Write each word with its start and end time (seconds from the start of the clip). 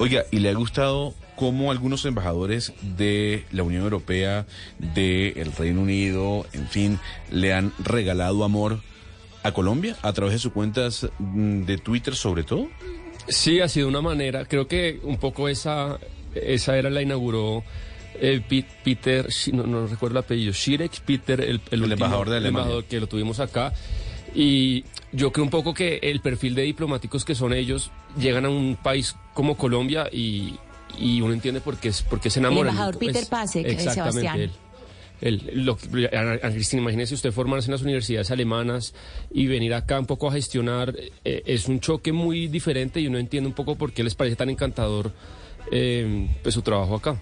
Oiga, 0.00 0.24
¿y 0.30 0.38
le 0.38 0.48
ha 0.48 0.54
gustado 0.54 1.12
cómo 1.36 1.70
algunos 1.70 2.06
embajadores 2.06 2.72
de 2.80 3.44
la 3.52 3.64
Unión 3.64 3.82
Europea, 3.82 4.46
del 4.78 5.52
Reino 5.52 5.82
Unido, 5.82 6.46
en 6.54 6.68
fin, 6.68 6.98
le 7.30 7.52
han 7.52 7.70
regalado 7.78 8.42
amor 8.42 8.80
a 9.42 9.52
Colombia 9.52 9.98
a 10.00 10.14
través 10.14 10.32
de 10.32 10.38
sus 10.38 10.52
cuentas 10.52 11.06
mm, 11.18 11.64
de 11.64 11.76
Twitter 11.76 12.16
sobre 12.16 12.44
todo? 12.44 12.68
Sí, 13.28 13.60
ha 13.60 13.68
sido 13.68 13.88
una 13.88 14.00
manera, 14.00 14.46
creo 14.46 14.66
que 14.66 15.00
un 15.02 15.18
poco 15.18 15.50
esa, 15.50 15.98
esa 16.34 16.78
era 16.78 16.88
la 16.88 17.02
inauguró 17.02 17.62
eh, 18.14 18.40
Peter, 18.82 19.28
no, 19.52 19.64
no, 19.64 19.86
recuerdo 19.86 20.18
el 20.18 20.24
apellido, 20.24 20.54
Shirek 20.54 20.98
Peter, 21.00 21.42
el, 21.42 21.60
el, 21.70 21.92
embajador 21.92 22.30
de 22.30 22.38
Alemania. 22.38 22.62
Embajador 22.62 22.84
que 22.84 23.00
lo 23.00 23.06
tuvimos 23.06 23.38
acá. 23.38 23.74
Y 24.34 24.84
yo 25.12 25.32
creo 25.32 25.44
un 25.44 25.50
poco 25.50 25.74
que 25.74 25.98
el 26.02 26.20
perfil 26.20 26.54
de 26.54 26.62
diplomáticos 26.62 27.24
que 27.24 27.34
son 27.34 27.52
ellos 27.52 27.90
llegan 28.18 28.44
a 28.44 28.50
un 28.50 28.76
país 28.80 29.16
como 29.34 29.56
Colombia 29.56 30.08
y, 30.12 30.54
y 30.98 31.20
uno 31.20 31.32
entiende 31.32 31.60
por 31.60 31.76
qué, 31.78 31.88
es, 31.88 32.02
por 32.02 32.20
qué 32.20 32.30
se 32.30 32.40
enamoran. 32.40 32.68
El 32.68 32.70
embajador 32.70 32.98
Peter 32.98 33.26
Pasek, 33.28 33.66
exactamente, 33.66 34.20
Sebastián. 34.20 34.50
El, 35.20 35.64
lo, 35.66 35.76
Ana 36.12 36.38
Cristina, 36.38 36.80
imagínese 36.80 37.14
usted 37.14 37.30
formarse 37.30 37.68
en 37.68 37.72
las 37.72 37.82
universidades 37.82 38.30
alemanas 38.30 38.94
y 39.30 39.46
venir 39.46 39.74
acá 39.74 39.98
un 39.98 40.06
poco 40.06 40.28
a 40.28 40.32
gestionar, 40.32 40.94
eh, 41.24 41.42
es 41.44 41.68
un 41.68 41.80
choque 41.80 42.12
muy 42.12 42.48
diferente 42.48 43.00
y 43.00 43.06
uno 43.06 43.18
entiende 43.18 43.48
un 43.48 43.54
poco 43.54 43.76
por 43.76 43.92
qué 43.92 44.02
les 44.02 44.14
parece 44.14 44.36
tan 44.36 44.48
encantador 44.48 45.12
eh, 45.70 46.26
pues 46.42 46.54
su 46.54 46.62
trabajo 46.62 46.96
acá. 46.96 47.20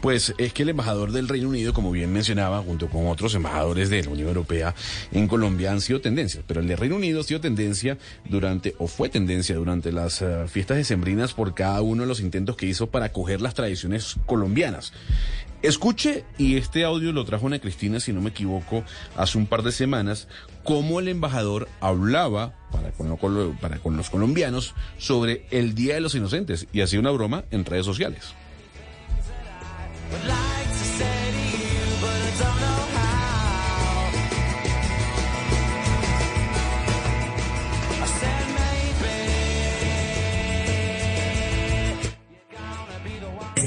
Pues 0.00 0.34
es 0.38 0.54
que 0.54 0.62
el 0.62 0.70
embajador 0.70 1.12
del 1.12 1.28
Reino 1.28 1.50
Unido, 1.50 1.74
como 1.74 1.90
bien 1.90 2.10
mencionaba, 2.10 2.62
junto 2.62 2.88
con 2.88 3.06
otros 3.08 3.34
embajadores 3.34 3.90
de 3.90 4.02
la 4.02 4.08
Unión 4.08 4.28
Europea 4.28 4.74
en 5.12 5.28
Colombia 5.28 5.72
han 5.72 5.82
sido 5.82 6.00
tendencias, 6.00 6.42
pero 6.46 6.60
el 6.60 6.68
de 6.68 6.76
Reino 6.76 6.96
Unido 6.96 7.20
ha 7.20 7.24
sido 7.24 7.42
tendencia 7.42 7.98
durante, 8.24 8.74
o 8.78 8.86
fue 8.86 9.10
tendencia 9.10 9.56
durante 9.56 9.92
las 9.92 10.22
uh, 10.22 10.48
fiestas 10.48 10.78
decembrinas 10.78 11.34
por 11.34 11.54
cada 11.54 11.82
uno 11.82 12.02
de 12.02 12.08
los 12.08 12.20
intentos 12.20 12.56
que 12.56 12.64
hizo 12.64 12.86
para 12.86 13.06
acoger 13.06 13.42
las 13.42 13.52
tradiciones 13.52 14.16
colombianas. 14.24 14.94
Escuche, 15.60 16.24
y 16.38 16.56
este 16.56 16.84
audio 16.84 17.12
lo 17.12 17.26
trajo 17.26 17.48
Ana 17.48 17.58
Cristina, 17.58 18.00
si 18.00 18.14
no 18.14 18.22
me 18.22 18.30
equivoco, 18.30 18.82
hace 19.18 19.36
un 19.36 19.46
par 19.46 19.62
de 19.62 19.70
semanas, 19.70 20.28
cómo 20.64 21.00
el 21.00 21.08
embajador 21.08 21.68
hablaba 21.80 22.54
para 22.72 22.92
con, 22.92 23.18
para 23.60 23.76
con 23.78 23.98
los 23.98 24.08
colombianos 24.08 24.74
sobre 24.96 25.44
el 25.50 25.74
Día 25.74 25.94
de 25.94 26.00
los 26.00 26.14
Inocentes 26.14 26.66
y 26.72 26.80
hacía 26.80 27.00
una 27.00 27.10
broma 27.10 27.44
en 27.50 27.66
redes 27.66 27.84
sociales. 27.84 28.34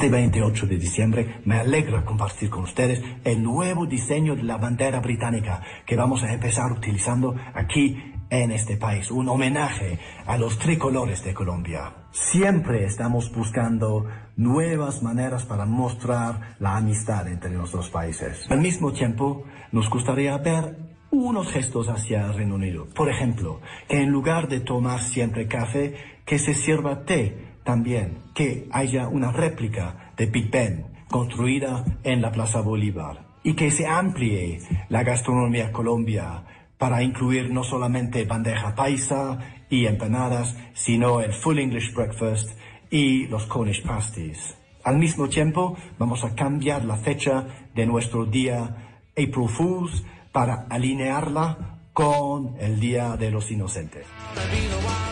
Este 0.04 0.10
28 0.10 0.68
de 0.68 0.78
diciembre 0.78 1.36
me 1.46 1.60
alegra 1.60 2.04
compartir 2.04 2.50
con 2.50 2.64
ustedes 2.64 3.02
el 3.24 3.42
nuevo 3.42 3.86
diseño 3.86 4.36
de 4.36 4.44
la 4.44 4.58
bandera 4.58 5.00
británica 5.00 5.62
que 5.86 5.96
vamos 5.96 6.24
a 6.24 6.34
empezar 6.34 6.74
utilizando 6.74 7.34
aquí 7.54 8.13
en 8.34 8.52
este 8.52 8.78
país, 8.78 9.12
un 9.12 9.30
homenaje 9.30 10.00
a 10.26 10.38
los 10.38 10.58
tricolores 10.58 11.24
de 11.24 11.36
Colombia. 11.36 11.94
Siempre 12.12 12.84
estamos 12.86 13.32
buscando 13.32 14.08
nuevas 14.38 15.04
maneras 15.04 15.46
para 15.46 15.66
mostrar 15.66 16.56
la 16.60 16.78
amistad 16.78 17.28
entre 17.28 17.52
dos 17.54 17.90
países. 17.92 18.50
Al 18.50 18.60
mismo 18.60 18.92
tiempo, 18.92 19.44
nos 19.72 19.88
gustaría 19.88 20.36
ver 20.40 20.76
unos 21.12 21.52
gestos 21.52 21.90
hacia 21.90 22.26
el 22.26 22.34
Reino 22.34 22.56
Unido. 22.56 22.88
Por 22.96 23.08
ejemplo, 23.10 23.62
que 23.88 24.02
en 24.02 24.10
lugar 24.10 24.48
de 24.48 24.62
tomar 24.62 25.02
siempre 25.02 25.48
café, 25.48 25.96
que 26.26 26.40
se 26.40 26.56
sirva 26.56 27.06
té 27.06 27.54
también 27.64 28.18
que 28.34 28.68
haya 28.72 29.08
una 29.08 29.32
réplica 29.32 30.12
de 30.18 30.26
Big 30.26 30.50
Ben 30.50 30.86
construida 31.08 31.86
en 32.04 32.22
la 32.22 32.32
Plaza 32.32 32.62
Bolívar 32.62 33.28
y 33.44 33.54
que 33.54 33.70
se 33.70 33.86
amplíe 33.86 34.60
la 34.90 35.04
gastronomía 35.04 35.72
Colombia 35.72 36.44
para 36.84 37.02
incluir 37.02 37.50
no 37.50 37.64
solamente 37.64 38.26
bandeja 38.26 38.76
paisa 38.76 39.40
y 39.70 39.86
empanadas, 39.86 40.54
sino 40.74 41.22
el 41.22 41.32
full 41.32 41.58
English 41.58 41.94
breakfast 41.94 42.50
y 42.92 43.26
los 43.28 43.46
Cornish 43.46 43.82
pasties. 43.84 44.56
Al 44.84 44.98
mismo 44.98 45.30
tiempo, 45.30 45.78
vamos 45.98 46.26
a 46.26 46.36
cambiar 46.36 46.84
la 46.84 46.98
fecha 46.98 47.70
de 47.74 47.86
nuestro 47.86 48.26
día 48.26 49.00
April 49.12 49.48
Fools 49.48 50.04
para 50.34 50.66
alinearla 50.70 51.80
con 51.94 52.58
el 52.60 52.82
Día 52.82 53.16
de 53.16 53.32
los 53.32 53.50
Inocentes. 53.50 54.06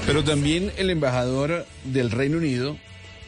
Pero 0.06 0.26
también 0.26 0.74
el 0.78 0.90
embajador 0.90 1.66
del 1.86 2.12
Reino 2.12 2.40
Unido 2.40 2.76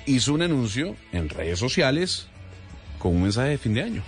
hizo 0.06 0.34
un 0.34 0.42
anuncio 0.42 0.98
en 1.14 1.30
redes 1.30 1.60
sociales 1.60 2.28
con 3.00 3.16
un 3.16 3.22
mensaje 3.22 3.52
de 3.52 3.58
fin 3.58 3.74
de 3.74 3.84
año. 3.84 4.04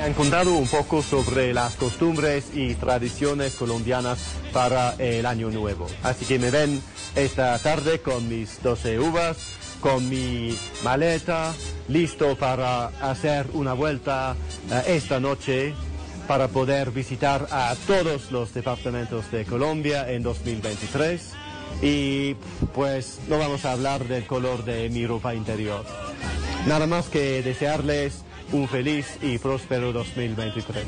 Han 0.00 0.14
contado 0.14 0.54
un 0.54 0.66
poco 0.66 1.02
sobre 1.02 1.52
las 1.52 1.76
costumbres 1.76 2.52
y 2.54 2.74
tradiciones 2.74 3.54
colombianas 3.54 4.18
para 4.50 4.94
el 4.98 5.26
año 5.26 5.50
nuevo. 5.50 5.86
Así 6.02 6.24
que 6.24 6.38
me 6.38 6.50
ven 6.50 6.80
esta 7.14 7.58
tarde 7.58 8.00
con 8.00 8.26
mis 8.26 8.62
12 8.62 8.98
uvas, 8.98 9.36
con 9.82 10.08
mi 10.08 10.56
maleta, 10.82 11.52
listo 11.88 12.34
para 12.36 12.86
hacer 12.86 13.46
una 13.52 13.74
vuelta 13.74 14.36
eh, 14.70 14.94
esta 14.96 15.20
noche 15.20 15.74
para 16.26 16.48
poder 16.48 16.92
visitar 16.92 17.46
a 17.50 17.74
todos 17.86 18.32
los 18.32 18.54
departamentos 18.54 19.30
de 19.30 19.44
Colombia 19.44 20.10
en 20.10 20.22
2023 20.22 21.32
y 21.82 22.34
pues 22.74 23.18
no 23.28 23.38
vamos 23.38 23.66
a 23.66 23.72
hablar 23.72 24.04
del 24.08 24.26
color 24.26 24.64
de 24.64 24.88
mi 24.88 25.06
ropa 25.06 25.34
interior. 25.34 25.84
Nada 26.66 26.86
más 26.86 27.08
que 27.08 27.42
desearles 27.42 28.24
un 28.52 28.68
feliz 28.68 29.18
y 29.22 29.38
próspero 29.38 29.92
2023. 29.92 30.84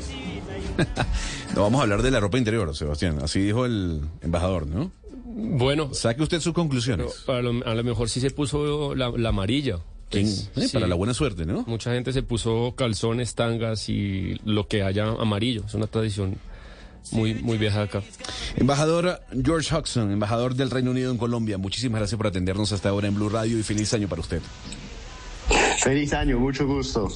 no 1.55 1.61
vamos 1.61 1.79
a 1.79 1.83
hablar 1.83 2.01
de 2.01 2.11
la 2.11 2.19
ropa 2.19 2.37
interior, 2.37 2.75
Sebastián, 2.75 3.19
así 3.21 3.39
dijo 3.39 3.65
el 3.65 4.01
embajador, 4.21 4.67
¿no? 4.67 4.91
Bueno. 5.25 5.93
Saque 5.93 6.21
usted 6.21 6.39
sus 6.39 6.53
conclusiones. 6.53 7.25
a 7.27 7.41
lo 7.41 7.83
mejor 7.83 8.09
sí 8.09 8.19
se 8.19 8.29
puso 8.29 8.95
la 8.95 9.29
amarilla. 9.29 9.79
Pues, 10.13 10.51
eh, 10.55 10.69
para 10.71 10.87
la 10.87 10.95
buena 10.95 11.13
suerte, 11.13 11.45
¿no? 11.45 11.63
Mucha 11.65 11.91
gente 11.91 12.13
se 12.13 12.21
puso 12.21 12.75
calzones, 12.75 13.33
tangas 13.33 13.89
y 13.89 14.39
lo 14.45 14.67
que 14.67 14.83
haya 14.83 15.07
amarillo. 15.07 15.63
Es 15.65 15.73
una 15.73 15.87
tradición 15.87 16.37
muy, 17.11 17.33
muy 17.33 17.57
vieja 17.57 17.83
acá. 17.83 18.03
Embajador 18.55 19.21
George 19.43 19.75
Hudson, 19.75 20.11
embajador 20.11 20.55
del 20.55 20.69
Reino 20.69 20.91
Unido 20.91 21.11
en 21.11 21.17
Colombia, 21.17 21.57
muchísimas 21.57 21.99
gracias 21.99 22.17
por 22.17 22.27
atendernos 22.27 22.71
hasta 22.71 22.89
ahora 22.89 23.07
en 23.07 23.15
Blue 23.15 23.29
Radio 23.29 23.57
y 23.57 23.63
feliz 23.63 23.93
año 23.93 24.07
para 24.07 24.21
usted. 24.21 24.41
Feliz 25.79 26.13
año, 26.13 26.39
mucho 26.39 26.67
gusto. 26.67 27.09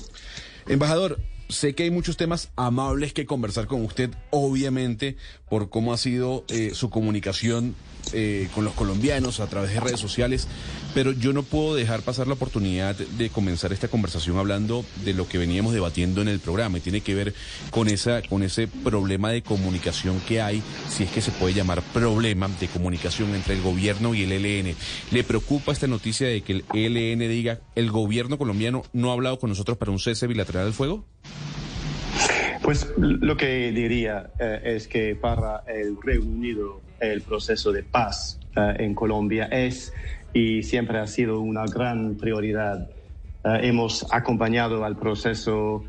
Embajador, 0.68 1.20
sé 1.48 1.76
que 1.76 1.84
hay 1.84 1.92
muchos 1.92 2.18
temas 2.18 2.50
amables 2.58 3.14
que 3.14 3.26
conversar 3.26 3.68
con 3.68 3.86
usted, 3.86 4.10
obviamente, 4.32 5.16
por 5.50 5.70
cómo 5.70 5.94
ha 5.94 5.98
sido 5.98 6.44
eh, 6.50 6.72
su 6.74 6.90
comunicación 6.90 7.74
eh, 8.14 8.48
con 8.54 8.66
los 8.66 8.74
colombianos 8.74 9.40
a 9.40 9.48
través 9.48 9.74
de 9.74 9.80
redes 9.80 10.00
sociales, 10.00 10.48
pero 10.94 11.12
yo 11.12 11.34
no 11.34 11.44
puedo 11.44 11.76
dejar 11.76 12.02
pasar 12.02 12.28
la 12.28 12.34
oportunidad 12.34 12.96
de 12.96 13.30
comenzar 13.30 13.74
esta 13.74 13.88
conversación 13.88 14.38
hablando 14.38 14.86
de 15.04 15.14
lo 15.14 15.28
que 15.28 15.38
veníamos 15.38 15.74
debatiendo 15.74 16.22
en 16.22 16.28
el 16.28 16.40
programa 16.40 16.78
y 16.78 16.82
tiene 16.82 17.02
que 17.02 17.16
ver 17.16 17.34
con 17.72 17.88
esa 17.88 18.22
con 18.24 18.44
ese 18.44 18.68
problema 18.68 19.32
de 19.32 19.42
comunicación 19.42 20.20
que 20.28 20.42
hay, 20.42 20.62
si 20.90 21.04
es 21.04 21.12
que 21.12 21.22
se 21.22 21.32
puede 21.32 21.54
llamar 21.54 21.82
problema 21.94 22.50
de 22.60 22.68
comunicación 22.68 23.34
entre 23.36 23.56
el 23.56 23.62
gobierno 23.62 24.14
y 24.14 24.24
el 24.24 24.32
ELN. 24.32 24.76
¿Le 25.12 25.24
preocupa 25.24 25.72
esta 25.72 25.88
noticia 25.88 26.28
de 26.28 26.42
que 26.42 26.64
el 26.74 26.98
ELN 26.98 27.20
diga 27.30 27.60
el 27.76 27.92
gobierno 27.92 28.38
colombiano 28.38 28.84
no 28.94 29.12
ha 29.12 29.14
hablado 29.14 29.40
con 29.40 29.50
nosotros 29.50 29.78
para 29.78 29.92
un 29.92 30.00
cese 30.00 30.28
bilateral 30.28 30.66
del 30.66 30.74
fuego? 30.74 31.06
Pues 32.62 32.94
lo 32.98 33.38
que 33.38 33.72
diría 33.72 34.32
eh, 34.40 34.62
es 34.66 34.88
que 34.88 35.16
para 35.16 35.64
el 35.68 35.96
Reino 36.02 36.26
Unido 36.26 36.82
el 37.00 37.22
proceso 37.22 37.72
de 37.72 37.84
paz 37.84 38.40
eh, 38.56 38.76
en 38.80 38.94
Colombia 38.94 39.46
es 39.46 39.94
y 40.34 40.64
siempre 40.64 41.00
ha 41.00 41.08
sido 41.08 41.40
una 41.40 41.66
gran 41.66 42.16
prioridad. 42.16 42.90
Eh, 43.44 43.60
hemos 43.64 44.06
acompañado 44.12 44.84
al 44.84 44.98
proceso 44.98 45.84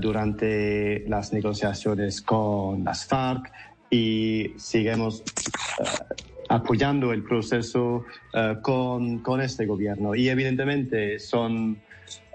durante 0.00 1.02
las 1.08 1.32
negociaciones 1.32 2.22
con 2.22 2.84
las 2.84 3.04
FARC 3.04 3.50
y 3.90 4.52
seguimos 4.56 5.24
apoyando 6.48 7.12
el 7.12 7.24
proceso 7.24 8.04
con, 8.60 9.18
con, 9.20 9.40
este 9.40 9.66
gobierno. 9.66 10.14
Y 10.14 10.28
evidentemente 10.28 11.18
son 11.18 11.78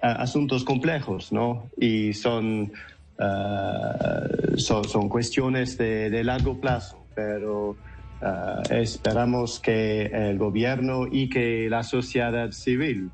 asuntos 0.01 0.65
complejos, 0.65 1.31
¿no? 1.31 1.69
Y 1.77 2.11
son 2.13 2.73
eh, 3.19 4.57
son, 4.57 5.09
cuestiones 5.09 5.77
de, 5.77 6.23
largo 6.23 6.59
plazo, 6.59 7.05
pero 7.15 7.77
eh, 8.21 8.81
esperamos 8.81 9.59
que 9.59 10.05
el 10.05 10.37
gobierno 10.37 11.07
y 11.09 11.29
que 11.29 11.69
la 11.69 11.83
sociedad 11.83 12.51
civil 12.51 13.11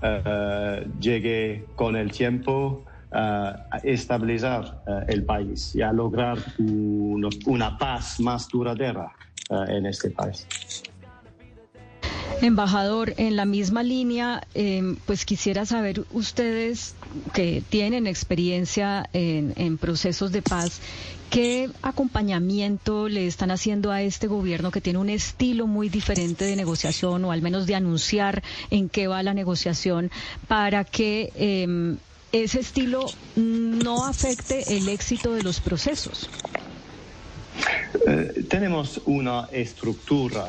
eh, 0.00 0.86
llegue 0.98 1.70
con 1.74 1.96
el 1.96 2.10
tiempo 2.10 2.86
a 3.14 3.68
estabilizar 3.82 4.84
el 5.06 5.26
país 5.26 5.74
y 5.74 5.82
a 5.82 5.92
lograr 5.92 6.38
una 7.44 7.76
paz 7.76 8.18
más 8.20 8.48
duradera 8.48 9.12
en 9.68 9.84
este 9.84 10.10
país. 10.12 10.48
Embajador, 12.42 13.14
en 13.18 13.36
la 13.36 13.44
misma 13.44 13.84
línea, 13.84 14.44
em, 14.54 14.96
pues 15.06 15.24
quisiera 15.24 15.64
saber 15.64 16.04
ustedes 16.10 16.96
que 17.32 17.62
tienen 17.68 18.08
experiencia 18.08 19.08
en, 19.12 19.78
procesos 19.78 20.32
de 20.32 20.42
paz, 20.42 20.80
¿qué 21.30 21.70
acompañamiento 21.82 23.08
le 23.08 23.28
están 23.28 23.52
haciendo 23.52 23.92
a 23.92 24.02
este 24.02 24.26
gobierno 24.26 24.72
que 24.72 24.80
tiene 24.80 24.98
un 24.98 25.08
estilo 25.08 25.68
muy 25.68 25.88
diferente 25.88 26.44
de 26.44 26.56
negociación 26.56 27.24
o 27.24 27.30
al 27.30 27.42
menos 27.42 27.66
de 27.66 27.76
anunciar 27.76 28.42
en 28.70 28.88
qué 28.88 29.06
va 29.06 29.22
la 29.22 29.34
negociación 29.34 30.10
para 30.48 30.82
que 30.82 31.32
em, 31.36 31.96
ese 32.32 32.58
estilo 32.58 33.06
no 33.36 34.04
afecte 34.04 34.76
el 34.76 34.88
éxito 34.88 35.32
de 35.32 35.44
los 35.44 35.60
procesos? 35.60 36.28
Eh, 38.06 38.44
tenemos 38.48 39.00
una 39.04 39.48
estructura 39.52 40.48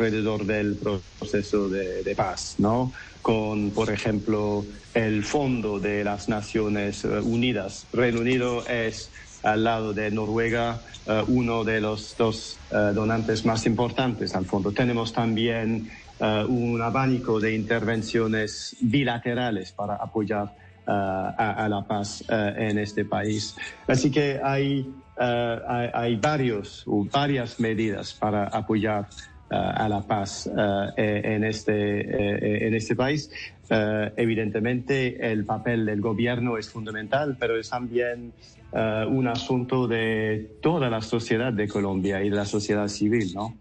alrededor 0.00 0.46
del 0.46 0.76
proceso 0.76 1.68
de, 1.68 2.14
paz, 2.16 2.54
¿no? 2.58 2.92
Con, 3.20 3.70
por 3.70 3.90
ejemplo, 3.90 4.64
el 4.94 5.24
Fondo 5.24 5.78
de 5.78 6.02
las 6.04 6.28
Naciones 6.28 7.04
eh, 7.04 7.20
Unidas. 7.20 7.86
Reino 7.92 8.20
Unido 8.20 8.66
es, 8.66 9.10
al 9.42 9.64
lado 9.64 9.92
de 9.92 10.10
Noruega, 10.10 10.80
eh, 11.06 11.22
uno 11.28 11.64
de 11.64 11.82
los 11.82 12.16
dos 12.16 12.58
donantes 12.70 13.44
más 13.44 13.66
importantes 13.66 14.34
al 14.34 14.46
fondo. 14.46 14.72
Tenemos 14.72 15.12
también 15.12 15.90
un 16.20 16.80
abanico 16.82 17.40
de 17.40 17.54
intervenciones 17.54 18.76
bilaterales 18.80 19.72
para 19.72 19.96
apoyar 19.96 20.54
a, 20.86 21.66
la 21.68 21.82
paz 21.82 22.22
en 22.28 22.78
este 22.78 23.04
país. 23.04 23.56
Así 23.88 24.10
que 24.10 24.38
hay 24.42 24.86
eh, 25.22 25.90
hay, 25.92 26.16
varios, 26.16 26.82
varias 27.12 27.60
medidas 27.60 28.14
para 28.14 28.44
apoyar 28.44 29.06
eh, 29.06 29.39
a 29.50 29.88
la 29.88 30.02
paz 30.02 30.48
eh, 30.96 31.20
en, 31.24 31.44
este, 31.44 32.66
en 32.66 32.74
este 32.74 32.94
país. 32.94 33.30
evidentemente, 33.68 35.30
el 35.32 35.44
papel 35.44 35.86
del 35.86 36.00
gobierno 36.00 36.56
es 36.56 36.70
fundamental, 36.70 37.36
pero 37.38 37.58
es 37.58 37.68
también 37.70 38.32
un 38.72 39.26
asunto 39.26 39.88
de 39.88 40.58
toda 40.62 40.88
la 40.88 41.02
sociedad 41.02 41.52
de 41.52 41.66
Colombia 41.66 42.22
y 42.22 42.30
de 42.30 42.36
la 42.36 42.44
sociedad 42.44 42.86
civil, 42.88 43.32
¿no? 43.34 43.56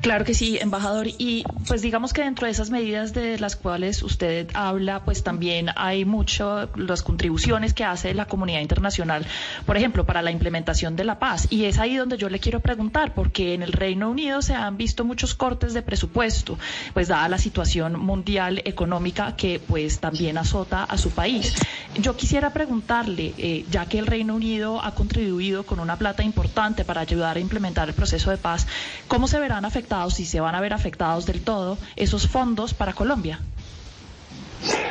Claro 0.00 0.24
que 0.24 0.34
sí, 0.34 0.58
embajador. 0.60 1.08
Y 1.18 1.44
pues 1.66 1.82
digamos 1.82 2.12
que 2.12 2.22
dentro 2.22 2.46
de 2.46 2.52
esas 2.52 2.70
medidas 2.70 3.12
de 3.12 3.38
las 3.38 3.56
cuales 3.56 4.02
usted 4.02 4.48
habla, 4.54 5.04
pues 5.04 5.22
también 5.24 5.70
hay 5.74 6.04
mucho 6.04 6.68
las 6.76 7.02
contribuciones 7.02 7.74
que 7.74 7.84
hace 7.84 8.14
la 8.14 8.26
comunidad 8.26 8.60
internacional, 8.60 9.26
por 9.64 9.76
ejemplo, 9.76 10.04
para 10.04 10.22
la 10.22 10.30
implementación 10.30 10.94
de 10.96 11.04
la 11.04 11.18
paz. 11.18 11.48
Y 11.50 11.64
es 11.64 11.78
ahí 11.78 11.96
donde 11.96 12.18
yo 12.18 12.28
le 12.28 12.38
quiero 12.38 12.60
preguntar, 12.60 13.14
porque 13.14 13.54
en 13.54 13.62
el 13.62 13.72
Reino 13.72 14.10
Unido 14.10 14.42
se 14.42 14.54
han 14.54 14.76
visto 14.76 15.04
muchos 15.04 15.34
cortes 15.34 15.74
de 15.74 15.82
presupuesto, 15.82 16.58
pues 16.94 17.08
dada 17.08 17.28
la 17.28 17.38
situación 17.38 17.98
mundial 17.98 18.62
económica 18.64 19.34
que 19.34 19.60
pues 19.60 19.98
también 19.98 20.38
azota 20.38 20.84
a 20.84 20.98
su 20.98 21.10
país. 21.10 21.54
Yo 21.98 22.16
quisiera 22.16 22.52
preguntarle, 22.52 23.34
eh, 23.38 23.64
ya 23.70 23.86
que 23.86 23.98
el 23.98 24.06
Reino 24.06 24.36
Unido 24.36 24.80
ha 24.82 24.94
contribuido 24.94 25.64
con 25.64 25.80
una 25.80 25.96
plata 25.96 26.22
importante 26.22 26.84
para 26.84 27.00
ayudar 27.00 27.36
a 27.36 27.40
implementar 27.40 27.88
el 27.88 27.94
proceso 27.94 28.30
de 28.30 28.36
paz, 28.36 28.66
¿cómo 29.08 29.26
se 29.26 29.40
verán 29.46 29.64
afectados 29.64 30.14
si 30.14 30.24
se 30.24 30.40
van 30.40 30.56
a 30.56 30.60
ver 30.60 30.72
afectados 30.72 31.24
del 31.24 31.40
todo 31.40 31.78
esos 31.94 32.26
fondos 32.26 32.74
para 32.74 32.92
Colombia? 32.94 33.38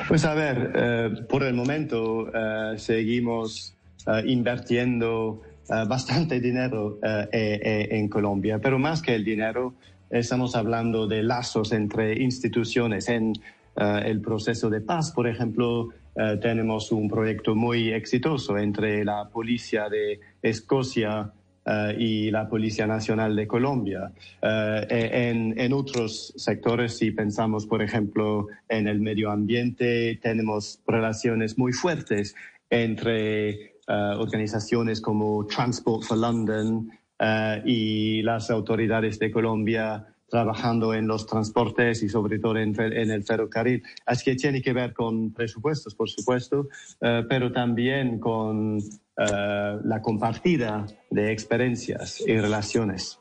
Pues 0.07 0.23
a 0.23 0.33
ver, 0.33 0.71
eh, 0.73 1.09
por 1.27 1.43
el 1.43 1.53
momento 1.53 2.31
eh, 2.33 2.77
seguimos 2.77 3.73
uh, 4.07 4.25
invirtiendo 4.25 5.41
bastante 5.87 6.39
dinero 6.39 6.99
en 7.01 8.07
Colombia, 8.07 8.59
pero 8.59 8.77
más 8.77 9.01
que 9.01 9.15
el 9.15 9.25
dinero, 9.25 9.73
estamos 10.11 10.55
hablando 10.55 11.07
de 11.07 11.23
lazos 11.23 11.71
entre 11.71 12.21
instituciones 12.21 13.09
en 13.09 13.33
el 13.75 14.21
proceso 14.21 14.69
de 14.69 14.81
paz. 14.81 15.11
Por 15.11 15.27
ejemplo, 15.27 15.89
tenemos 16.39 16.91
un 16.91 17.09
proyecto 17.09 17.55
muy 17.55 17.91
exitoso 17.91 18.59
entre 18.59 19.03
la 19.03 19.27
policía 19.29 19.89
de 19.89 20.19
Escocia, 20.43 21.31
eh, 21.65 21.95
y 21.97 22.31
la 22.31 22.47
Policía 22.47 22.85
Nacional 22.85 23.35
de 23.35 23.47
Colombia. 23.47 24.11
Eh, 24.41 25.31
en, 25.31 25.59
en, 25.59 25.73
otros 25.73 26.31
sectores, 26.35 26.97
si 26.97 27.09
pensamos, 27.09 27.65
por 27.65 27.81
ejemplo, 27.81 28.47
en 28.69 28.87
el 28.87 28.99
medio 28.99 29.31
ambiente, 29.31 30.19
tenemos 30.21 30.79
relaciones 30.85 31.57
muy 31.57 31.73
fuertes 31.73 32.35
entre 32.69 33.49
eh, 33.49 33.71
organizaciones 33.87 35.01
como 35.01 35.47
Transport 35.47 36.03
for 36.03 36.17
London 36.17 36.91
y 37.63 38.21
las 38.23 38.51
autoridades 38.51 39.17
de 39.19 39.31
Colombia 39.31 40.14
trabajando 40.27 40.93
en 40.93 41.07
los 41.07 41.25
transportes 41.25 42.03
y 42.03 42.09
sobre 42.09 42.39
todo 42.39 42.57
en, 42.57 42.79
en, 42.79 43.11
el 43.11 43.23
ferrocarril. 43.23 43.83
Así 44.05 44.25
que 44.25 44.35
tiene 44.35 44.61
que 44.61 44.73
ver 44.73 44.93
con 44.93 45.31
presupuestos, 45.33 45.95
por 45.95 46.09
supuesto, 46.09 46.67
pero 46.99 47.51
también 47.51 48.19
con 48.19 48.79
eh, 49.17 49.77
la 49.83 50.01
compartida 50.01 50.85
de 51.09 51.31
experiencias 51.31 52.21
y 52.27 52.37
relaciones. 52.37 53.19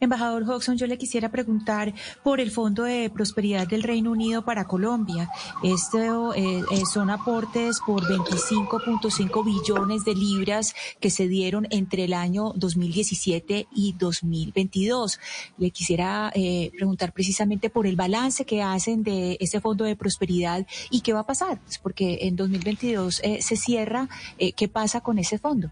Embajador 0.00 0.42
Hodgson, 0.44 0.76
yo 0.76 0.86
le 0.86 0.98
quisiera 0.98 1.30
preguntar 1.30 1.94
por 2.22 2.40
el 2.40 2.50
Fondo 2.50 2.84
de 2.84 3.10
Prosperidad 3.10 3.66
del 3.66 3.82
Reino 3.82 4.10
Unido 4.10 4.44
para 4.44 4.66
Colombia. 4.66 5.30
Esto 5.62 6.34
eh, 6.34 6.62
eh, 6.70 6.82
son 6.92 7.10
aportes 7.10 7.80
por 7.86 8.02
25.5 8.02 9.44
billones 9.44 10.04
de 10.04 10.14
libras 10.14 10.74
que 11.00 11.10
se 11.10 11.28
dieron 11.28 11.66
entre 11.70 12.04
el 12.04 12.12
año 12.12 12.52
2017 12.56 13.68
y 13.74 13.92
2022. 13.98 15.18
Le 15.58 15.70
quisiera 15.70 16.32
eh, 16.34 16.70
preguntar 16.76 17.12
precisamente 17.12 17.70
por 17.70 17.86
el 17.86 17.96
balance 17.96 18.44
que 18.44 18.62
hacen 18.62 19.02
de 19.02 19.36
este 19.40 19.60
Fondo 19.60 19.84
de 19.84 19.96
Prosperidad 19.96 20.66
y 20.90 21.00
qué 21.00 21.12
va 21.12 21.20
a 21.20 21.26
pasar, 21.26 21.60
pues 21.60 21.78
porque 21.78 22.18
en 22.22 22.36
2022 22.36 23.22
se 23.40 23.56
cierra. 23.56 24.08
¿Qué 24.38 24.68
pasa 24.68 25.00
con 25.00 25.18
ese 25.18 25.38
fondo? 25.38 25.70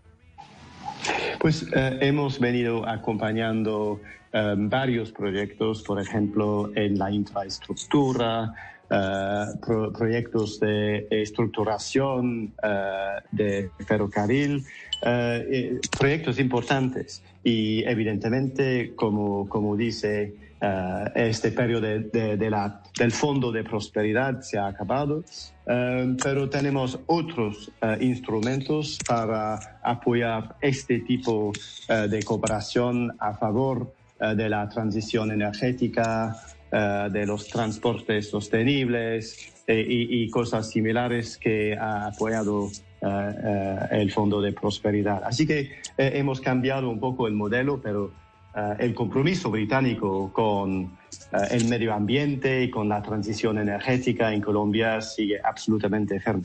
Pues 1.41 1.67
eh, 1.75 1.99
hemos 2.01 2.39
venido 2.41 2.89
acompañando 2.89 4.01
eh, 4.33 4.55
varios 4.57 5.13
proyectos, 5.13 5.83
por 5.83 6.01
ejemplo, 6.01 6.71
en 6.75 6.99
la 6.99 7.11
infraestructura, 7.11 8.53
eh, 8.91 9.45
proyectos 9.97 10.61
de 10.61 11.07
estructuración 11.11 12.55
de 13.33 13.71
ferrocarril, 13.87 14.65
proyectos 15.99 16.39
importantes. 16.39 17.23
Y 17.43 17.85
evidentemente, 17.85 18.93
como, 18.95 19.49
como 19.49 19.77
dice 19.77 20.46
eh, 20.59 21.05
este 21.15 21.53
periodo 21.53 21.83
de, 21.83 22.51
la, 22.51 22.83
del 22.99 23.13
Fondo 23.13 23.53
de 23.53 23.63
Prosperidad 23.63 24.41
se 24.41 24.57
ha 24.59 24.69
acabado, 24.69 25.23
eh, 25.67 26.17
pero 26.23 26.49
tenemos 26.49 26.99
otros 27.07 27.71
eh, 27.83 27.99
instrumentos 28.01 28.99
para 29.07 29.79
apoyar 29.83 30.57
este 30.63 31.01
tipo 31.01 31.53
de 31.89 32.23
cooperación 32.23 33.15
a 33.19 33.35
favor 33.35 33.95
de 34.19 34.49
la 34.49 34.69
transición 34.69 35.31
energética, 35.31 36.37
de 36.71 37.27
los 37.27 37.47
transportes 37.49 38.29
sostenibles 38.31 39.53
y, 39.69 40.29
cosas 40.31 40.71
similares 40.71 41.37
que 41.37 41.77
ha 41.77 42.07
apoyado 42.07 42.69
el 43.91 44.11
Fondo 44.11 44.41
de 44.41 44.53
Prosperidad. 44.53 45.23
Así 45.25 45.47
que 45.47 45.71
hemos 45.97 46.41
cambiado 46.41 46.91
un 46.91 46.99
poco 46.99 47.29
el 47.29 47.35
modelo, 47.35 47.81
pero 47.81 48.11
el 48.79 48.95
compromiso 48.95 49.51
británico 49.51 50.33
con 50.33 50.97
eh, 51.33 51.39
el 51.51 51.67
medio 51.67 51.93
ambiente 51.93 52.63
y 52.63 52.71
con 52.71 52.89
la 52.89 53.03
transición 53.03 53.59
energética 53.59 54.33
en 54.33 54.41
Colombia 54.41 55.01
sigue 55.01 55.39
absolutamente 55.43 56.19
firme. 56.21 56.45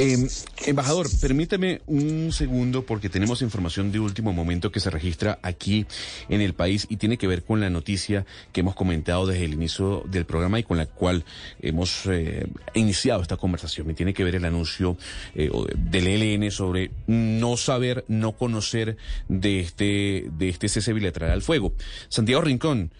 Eh, 0.00 0.28
embajador, 0.66 1.06
permítame 1.20 1.80
un 1.86 2.32
segundo 2.32 2.84
porque 2.84 3.08
tenemos 3.08 3.42
información 3.42 3.92
de 3.92 4.00
último 4.00 4.32
momento 4.32 4.72
que 4.72 4.80
se 4.80 4.90
registra 4.90 5.38
aquí 5.40 5.86
en 6.28 6.40
el 6.40 6.52
país 6.52 6.86
y 6.90 6.96
tiene 6.96 7.16
que 7.16 7.28
ver 7.28 7.44
con 7.44 7.60
la 7.60 7.70
noticia 7.70 8.26
que 8.52 8.60
hemos 8.60 8.74
comentado 8.74 9.24
desde 9.24 9.44
el 9.44 9.52
inicio 9.52 10.02
del 10.06 10.26
programa 10.26 10.58
y 10.58 10.64
con 10.64 10.78
la 10.78 10.86
cual 10.86 11.24
hemos 11.60 12.06
eh, 12.06 12.48
iniciado 12.74 13.22
esta 13.22 13.36
conversación. 13.36 13.88
Y 13.88 13.94
tiene 13.94 14.14
que 14.14 14.24
ver 14.24 14.34
el 14.34 14.44
anuncio 14.44 14.96
eh, 15.36 15.48
del 15.76 16.08
ELN 16.08 16.50
sobre 16.50 16.90
no 17.06 17.56
saber, 17.56 18.04
no 18.08 18.32
conocer 18.32 18.96
de 19.28 19.60
este, 19.60 20.26
de 20.36 20.48
este 20.48 20.68
cese 20.68 20.92
bilateral 20.92 21.30
al 21.30 21.42
fuego. 21.42 21.72
Santiago 22.08 22.42
Rincón, 22.42 22.90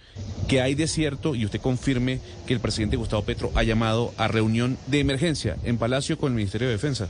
que 0.46 0.60
hay 0.60 0.76
de 0.76 0.86
cierto 0.86 1.34
y 1.34 1.44
usted 1.44 1.60
confirme 1.60 2.20
que 2.46 2.54
el 2.54 2.60
presidente 2.60 2.96
Gustavo 2.96 3.24
Petro 3.24 3.50
ha 3.56 3.64
llamado 3.64 4.14
a 4.16 4.28
reunión 4.28 4.78
de 4.86 5.00
emergencia 5.00 5.56
en 5.64 5.76
Palacio 5.76 6.18
con 6.18 6.30
el 6.30 6.36
Ministerio 6.36 6.68
de 6.68 6.74
Defensa. 6.74 6.83
defensa. 6.84 7.08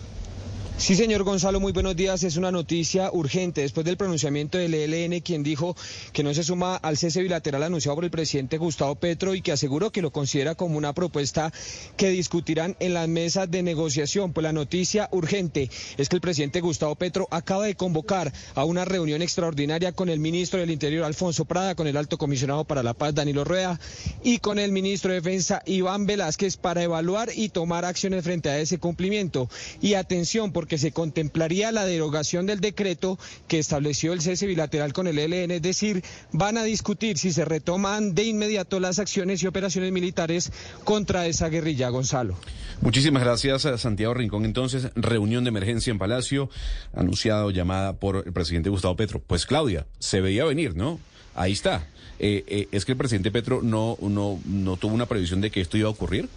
Sí, 0.77 0.97
señor 0.97 1.23
Gonzalo, 1.23 1.61
muy 1.61 1.73
buenos 1.73 1.95
días. 1.95 2.25
Es 2.25 2.37
una 2.37 2.51
noticia 2.51 3.09
urgente 3.13 3.61
después 3.61 3.87
del 3.87 3.97
pronunciamiento 3.97 4.59
del 4.59 4.75
ELN, 4.75 5.21
quien 5.21 5.45
dijo 5.45 5.77
que 6.13 6.25
no 6.25 6.35
se 6.35 6.43
suma 6.43 6.75
al 6.75 6.99
cese 6.99 7.23
bilateral 7.23 7.63
anunciado 7.63 7.95
por 7.95 8.05
el 8.05 8.11
presidente 8.11 8.59
Gustavo 8.59 8.97
Petro 8.97 9.37
y 9.37 9.41
que 9.41 9.53
aseguró 9.53 9.93
que 9.93 10.03
lo 10.03 10.11
considera 10.11 10.57
como 10.57 10.77
una 10.77 10.93
propuesta 10.93 11.53
que 11.97 12.11
discutirán 12.11 12.77
en 12.81 12.93
las 12.93 13.09
mesas 13.09 13.49
de 13.53 13.63
negociación. 13.63 14.33
Pues 14.33 14.43
la 14.43 14.53
noticia 14.53 15.09
urgente 15.13 15.71
es 15.97 16.09
que 16.09 16.17
el 16.17 16.21
presidente 16.21 16.61
Gustavo 16.61 16.97
Petro 16.97 17.29
acaba 17.31 17.67
de 17.67 17.77
convocar 17.77 18.33
a 18.57 18.65
una 18.65 18.85
reunión 18.85 19.23
extraordinaria 19.23 19.93
con 19.93 20.09
el 20.09 20.19
ministro 20.19 20.59
del 20.59 20.73
Interior, 20.73 21.05
Alfonso 21.05 21.45
Prada, 21.45 21.77
con 21.77 21.87
el 21.87 21.97
alto 21.97 22.19
comisionado 22.19 22.65
para 22.65 22.83
la 22.83 22.95
paz, 22.95 23.15
Danilo 23.15 23.45
Rueda, 23.45 23.79
y 24.25 24.39
con 24.39 24.59
el 24.59 24.73
ministro 24.73 25.13
de 25.13 25.21
Defensa, 25.21 25.63
Iván 25.67 26.05
Velázquez, 26.05 26.57
para 26.57 26.83
evaluar 26.83 27.31
y 27.33 27.51
tomar 27.51 27.85
acciones 27.85 28.25
frente 28.25 28.51
a 28.51 28.59
ese 28.59 28.79
cumplimiento. 28.79 29.49
Y 29.81 29.95
atención, 29.95 30.53
porque 30.53 30.64
porque 30.65 30.79
se 30.79 30.93
contemplaría 30.93 31.73
la 31.73 31.85
derogación 31.85 32.47
del 32.47 32.59
decreto 32.59 33.19
que 33.49 33.59
estableció 33.59 34.15
el 34.15 34.23
cese 34.23 34.47
bilateral 34.47 34.95
con 34.95 35.07
el 35.07 35.19
ELN, 35.19 35.51
es 35.51 35.61
decir, 35.61 36.03
van 36.33 36.57
a 36.57 36.65
discutir 36.65 37.19
si 37.19 37.35
se 37.35 37.45
retoman 37.45 38.15
de 38.15 38.25
inmediato 38.25 38.81
las 38.81 38.99
acciones 38.99 39.43
y 39.43 39.47
operaciones 39.47 39.93
militares 39.93 40.53
contra 40.83 41.27
esa 41.27 41.51
guerrilla, 41.51 41.91
Gonzalo. 41.91 42.39
Muchísimas 42.81 43.23
gracias, 43.23 43.61
Santiago 43.79 44.15
Rincón. 44.15 44.47
Entonces, 44.47 44.89
reunión 44.95 45.45
de 45.45 45.49
emergencia 45.49 45.91
en 45.91 45.99
Palacio, 45.99 46.49
anunciado, 46.95 47.51
llamada 47.51 47.93
por 47.93 48.23
el 48.25 48.33
presidente 48.33 48.71
Gustavo 48.71 48.97
Petro. 48.97 49.21
Pues 49.21 49.45
Claudia, 49.45 49.85
se 49.99 50.23
veía 50.23 50.47
venir, 50.47 50.75
¿no? 50.75 50.99
Ahí 51.35 51.53
está. 51.53 51.89
Eh, 52.19 52.43
eh, 52.47 52.69
¿Es 52.73 52.87
que 52.87 52.93
el 52.93 52.99
presidente 52.99 53.31
Petro 53.31 53.61
no, 53.63 53.99
no, 54.01 54.41
no 54.47 54.79
tuvo 54.79 54.95
una 54.95 55.05
previsión 55.05 55.43
de 55.43 55.51
que 55.51 55.61
esto 55.61 55.77
iba 55.77 55.89
a 55.89 55.93
ocurrir? 55.93 56.31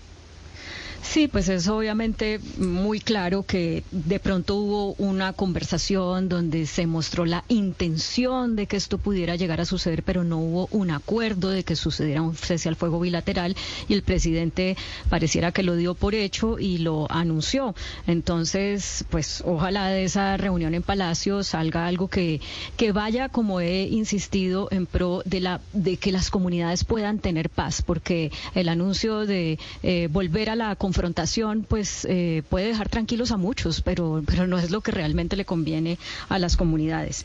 Sí, 1.02 1.28
pues 1.28 1.48
es 1.50 1.68
obviamente 1.68 2.40
muy 2.58 3.00
claro 3.00 3.44
que 3.44 3.84
de 3.92 4.20
pronto 4.20 4.56
hubo 4.56 4.94
una 4.96 5.34
conversación 5.34 6.30
donde 6.30 6.66
se 6.66 6.86
mostró 6.86 7.26
la 7.26 7.44
intención 7.48 8.56
de 8.56 8.68
que 8.68 8.78
esto 8.78 8.98
pudiera 8.98 9.36
llegar 9.36 9.62
a 9.62 9.66
suceder, 9.66 10.04
pero 10.04 10.24
no 10.24 10.38
hubo 10.40 10.68
un 10.72 10.92
acuerdo 10.92 11.50
de 11.50 11.64
que 11.64 11.76
sucediera 11.76 12.22
un 12.22 12.36
cese 12.36 12.70
al 12.70 12.76
fuego 12.76 13.00
bilateral 13.00 13.56
y 13.88 13.94
el 13.94 14.04
presidente 14.04 14.76
pareciera 15.10 15.52
que 15.52 15.64
lo 15.64 15.76
dio 15.76 15.96
por 15.96 16.14
hecho 16.14 16.60
y 16.60 16.80
lo 16.80 17.12
anunció. 17.12 17.74
Entonces, 18.06 19.06
pues 19.10 19.42
ojalá 19.46 19.88
de 19.90 20.04
esa 20.04 20.36
reunión 20.38 20.74
en 20.74 20.84
Palacio 20.84 21.44
salga 21.44 21.88
algo 21.88 22.08
que, 22.10 22.42
que 22.76 22.92
vaya, 22.92 23.30
como 23.30 23.62
he 23.62 23.84
insistido, 23.84 24.68
en 24.72 24.86
pro 24.86 25.22
de, 25.26 25.40
la, 25.40 25.62
de 25.74 25.98
que 25.98 26.12
las 26.12 26.30
comunidades 26.30 26.84
puedan 26.84 27.20
tener 27.20 27.50
paz, 27.50 27.82
porque 27.82 28.32
el 28.56 28.70
anuncio 28.70 29.26
de 29.26 29.58
eh, 29.84 30.10
volver 30.12 30.50
a 30.50 30.56
la 30.56 30.76
confrontación 30.98 31.64
pues 31.64 32.08
eh, 32.10 32.42
puede 32.50 32.66
dejar 32.70 32.90
tranquilos 32.90 33.32
a 33.32 33.38
muchos, 33.38 33.82
pero, 33.82 34.24
pero 34.26 34.48
no 34.48 34.58
es 34.58 34.72
lo 34.72 34.82
que 34.82 34.92
realmente 34.92 35.36
le 35.36 35.46
conviene 35.46 36.00
a 36.28 36.40
las 36.40 36.58
comunidades. 36.58 37.24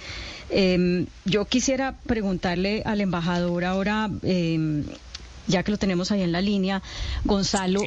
Em, 0.51 1.07
yo 1.25 1.47
quisiera 1.47 1.97
preguntarle 2.07 2.83
al 2.85 3.01
embajador 3.01 3.65
ahora, 3.65 4.11
em, 4.25 4.85
ya 5.47 5.63
que 5.63 5.71
lo 5.71 5.79
tenemos 5.79 6.13
ahí 6.13 6.21
en 6.21 6.33
la 6.33 6.43
línea, 6.43 6.83
Gonzalo, 7.25 7.81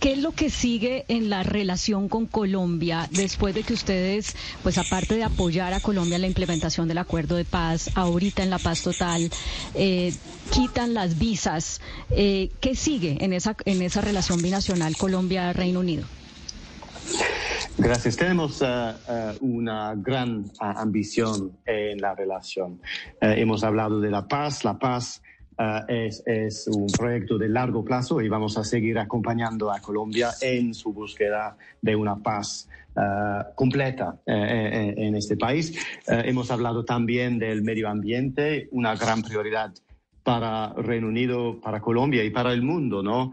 ¿Qué 0.00 0.12
es 0.12 0.18
lo 0.18 0.32
que 0.32 0.48
sigue 0.48 1.04
en 1.08 1.28
la 1.28 1.42
relación 1.42 2.08
con 2.08 2.24
Colombia 2.24 3.06
después 3.10 3.54
de 3.54 3.64
que 3.64 3.74
ustedes, 3.74 4.34
pues 4.62 4.78
aparte 4.78 5.14
de 5.14 5.24
apoyar 5.24 5.74
a 5.74 5.80
Colombia 5.80 6.16
en 6.16 6.22
la 6.22 6.26
implementación 6.26 6.88
del 6.88 6.96
acuerdo 6.96 7.36
de 7.36 7.44
paz, 7.44 7.90
ahorita 7.94 8.42
en 8.42 8.48
la 8.48 8.58
paz 8.58 8.82
total, 8.82 9.30
eh, 9.74 10.14
quitan 10.50 10.94
las 10.94 11.18
visas? 11.18 11.82
Eh, 12.08 12.48
¿Qué 12.60 12.74
sigue 12.74 13.18
en 13.20 13.34
esa, 13.34 13.54
en 13.66 13.82
esa 13.82 14.00
relación 14.00 14.40
binacional 14.40 14.96
Colombia-Reino 14.96 15.80
Unido? 15.80 16.04
Gracias. 17.76 18.16
Tenemos 18.16 18.62
uh, 18.62 18.94
una 19.40 19.94
gran 19.96 20.50
ambición 20.60 21.58
en 21.66 22.00
la 22.00 22.14
relación. 22.14 22.80
hemos 23.20 23.64
hablado 23.64 24.00
de 24.00 24.10
la 24.10 24.26
paz. 24.26 24.64
La 24.64 24.78
paz 24.78 25.22
eh, 25.88 26.10
es, 26.24 26.66
un 26.68 26.86
proyecto 26.86 27.36
de 27.36 27.48
largo 27.48 27.84
plazo 27.84 28.20
y 28.22 28.28
vamos 28.28 28.56
a 28.56 28.64
seguir 28.64 28.98
acompañando 28.98 29.70
a 29.70 29.80
Colombia 29.80 30.30
en 30.40 30.72
su 30.72 30.92
búsqueda 30.92 31.56
de 31.82 31.94
una 31.94 32.16
paz 32.16 32.68
uh, 32.96 33.54
completa 33.54 34.18
uh, 34.26 34.32
en 34.32 35.14
este 35.14 35.36
país. 35.36 35.78
Hemos 36.06 36.50
hablado 36.50 36.84
también 36.84 37.38
del 37.38 37.62
medio 37.62 37.90
ambiente, 37.90 38.68
una 38.72 38.94
gran 38.96 39.22
prioridad 39.22 39.72
para 40.22 40.72
Reino 40.74 41.08
Unido, 41.08 41.60
para 41.60 41.80
Colombia 41.80 42.24
y 42.24 42.30
para 42.30 42.52
el 42.52 42.62
mundo, 42.62 43.02
¿no? 43.02 43.32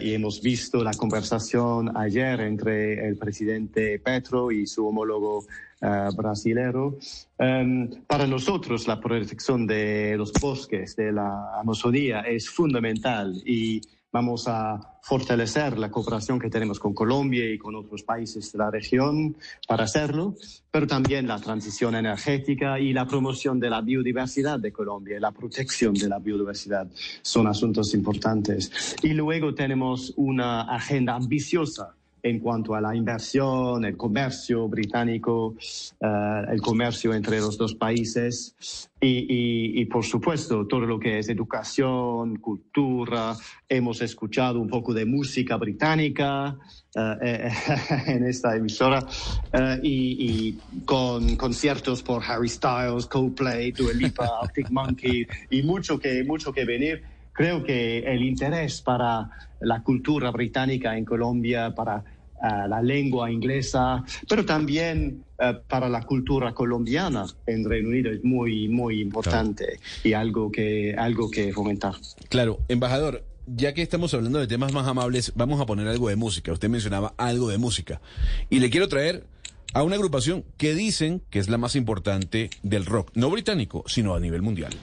Y 0.00 0.14
hemos 0.14 0.42
visto 0.42 0.82
la 0.82 0.96
conversación 0.96 1.96
ayer 1.96 2.40
entre 2.40 3.06
el 3.06 3.16
presidente 3.16 3.98
Petro 3.98 4.50
y 4.50 4.66
su 4.66 4.86
homólogo 4.86 5.46
uh, 5.80 6.12
brasilero. 6.14 6.98
Um, 7.38 7.88
para 8.06 8.26
nosotros 8.26 8.86
la 8.88 9.00
protección 9.00 9.66
de 9.66 10.16
los 10.16 10.38
bosques 10.38 10.96
de 10.96 11.12
la 11.12 11.58
Amazonía 11.60 12.20
es 12.20 12.48
fundamental 12.48 13.40
y 13.46 13.80
vamos 14.12 14.48
a 14.48 14.98
fortalecer 15.02 15.78
la 15.78 15.90
cooperación 15.90 16.38
que 16.38 16.50
tenemos 16.50 16.78
con 16.78 16.92
Colombia 16.94 17.48
y 17.50 17.58
con 17.58 17.74
otros 17.74 18.02
países 18.02 18.52
de 18.52 18.58
la 18.58 18.70
región 18.70 19.36
para 19.66 19.84
hacerlo, 19.84 20.34
pero 20.70 20.86
también 20.86 21.26
la 21.26 21.38
transición 21.38 21.94
energética 21.94 22.78
y 22.78 22.92
la 22.92 23.06
promoción 23.06 23.60
de 23.60 23.70
la 23.70 23.80
biodiversidad 23.80 24.58
de 24.58 24.72
Colombia 24.72 25.16
y 25.16 25.20
la 25.20 25.32
protección 25.32 25.94
de 25.94 26.08
la 26.08 26.18
biodiversidad 26.18 26.88
son 27.22 27.46
asuntos 27.46 27.94
importantes. 27.94 28.96
Y 29.02 29.14
luego 29.14 29.54
tenemos 29.54 30.12
una 30.16 30.62
agenda 30.62 31.14
ambiciosa 31.14 31.96
en 32.22 32.40
cuanto 32.40 32.74
a 32.74 32.80
la 32.80 32.94
inversión, 32.94 33.84
el 33.84 33.96
comercio 33.96 34.68
británico, 34.68 35.54
uh, 36.00 36.50
el 36.50 36.60
comercio 36.60 37.14
entre 37.14 37.38
los 37.40 37.56
dos 37.56 37.74
países 37.74 38.88
y, 39.00 39.08
y, 39.08 39.80
y, 39.80 39.84
por 39.86 40.04
supuesto 40.04 40.66
todo 40.66 40.80
lo 40.80 40.98
que 40.98 41.18
es 41.18 41.28
educación, 41.28 42.36
cultura. 42.36 43.34
Hemos 43.68 44.02
escuchado 44.02 44.60
un 44.60 44.68
poco 44.68 44.92
de 44.92 45.06
música 45.06 45.56
británica 45.56 46.56
uh, 46.94 47.00
en 48.06 48.26
esta 48.26 48.56
emisora 48.56 49.00
uh, 49.00 49.78
y, 49.82 50.16
y, 50.18 50.58
con 50.84 51.36
conciertos 51.36 52.02
por 52.02 52.22
Harry 52.22 52.48
Styles, 52.48 53.06
Coldplay, 53.06 53.72
Dua 53.72 53.92
Lipa, 53.94 54.28
Arctic 54.42 54.70
Monkey 54.70 55.26
y 55.50 55.62
mucho 55.62 55.98
que, 55.98 56.24
mucho 56.24 56.52
que 56.52 56.64
venir 56.64 57.02
creo 57.40 57.64
que 57.64 58.00
el 58.00 58.22
interés 58.22 58.82
para 58.82 59.30
la 59.60 59.82
cultura 59.82 60.30
británica 60.30 60.98
en 60.98 61.06
Colombia, 61.06 61.74
para 61.74 62.04
uh, 62.34 62.68
la 62.68 62.82
lengua 62.82 63.32
inglesa, 63.32 64.04
pero 64.28 64.44
también 64.44 65.24
uh, 65.38 65.66
para 65.66 65.88
la 65.88 66.02
cultura 66.02 66.52
colombiana 66.52 67.24
en 67.46 67.64
Reino 67.64 67.88
Unido 67.88 68.12
es 68.12 68.22
muy, 68.22 68.68
muy 68.68 69.00
importante 69.00 69.64
claro. 69.64 69.80
y 70.04 70.12
algo 70.12 70.52
que, 70.52 70.94
algo 70.98 71.30
que 71.30 71.50
fomentar. 71.54 71.94
Claro, 72.28 72.58
embajador. 72.68 73.24
Ya 73.46 73.72
que 73.72 73.80
estamos 73.80 74.12
hablando 74.12 74.38
de 74.38 74.46
temas 74.46 74.74
más 74.74 74.86
amables, 74.86 75.32
vamos 75.34 75.62
a 75.62 75.66
poner 75.66 75.88
algo 75.88 76.10
de 76.10 76.16
música. 76.16 76.52
Usted 76.52 76.68
mencionaba 76.68 77.14
algo 77.16 77.48
de 77.48 77.56
música. 77.56 78.02
Y 78.50 78.60
le 78.60 78.68
quiero 78.68 78.86
traer 78.86 79.24
a 79.72 79.82
una 79.82 79.96
agrupación 79.96 80.44
que 80.58 80.74
dicen 80.74 81.22
que 81.30 81.38
es 81.38 81.48
la 81.48 81.56
más 81.56 81.74
importante 81.74 82.50
del 82.62 82.84
rock, 82.84 83.12
no 83.14 83.30
británico, 83.30 83.82
sino 83.86 84.14
a 84.14 84.20
nivel 84.20 84.42
mundial. 84.42 84.74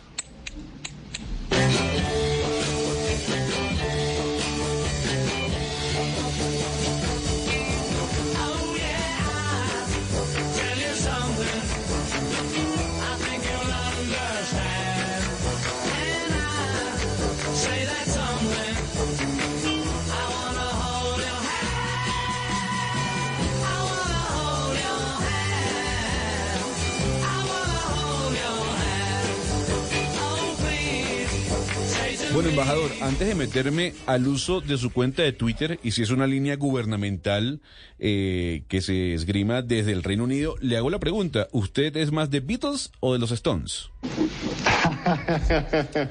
Embajador, 32.57 32.89
antes 33.01 33.27
de 33.27 33.35
meterme 33.35 33.93
al 34.07 34.27
uso 34.27 34.61
de 34.61 34.79
su 34.79 34.91
cuenta 34.91 35.21
de 35.21 35.31
Twitter 35.31 35.79
y 35.83 35.91
si 35.91 36.01
es 36.01 36.09
una 36.09 36.25
línea 36.25 36.55
gubernamental 36.55 37.61
eh, 37.99 38.63
que 38.67 38.81
se 38.81 39.13
esgrima 39.13 39.61
desde 39.61 39.91
el 39.91 40.01
Reino 40.01 40.23
Unido, 40.23 40.55
le 40.59 40.75
hago 40.75 40.89
la 40.89 40.97
pregunta, 40.97 41.47
¿usted 41.51 41.95
es 41.95 42.11
más 42.11 42.31
de 42.31 42.39
Beatles 42.39 42.91
o 42.99 43.13
de 43.13 43.19
los 43.19 43.31
Stones? 43.31 43.91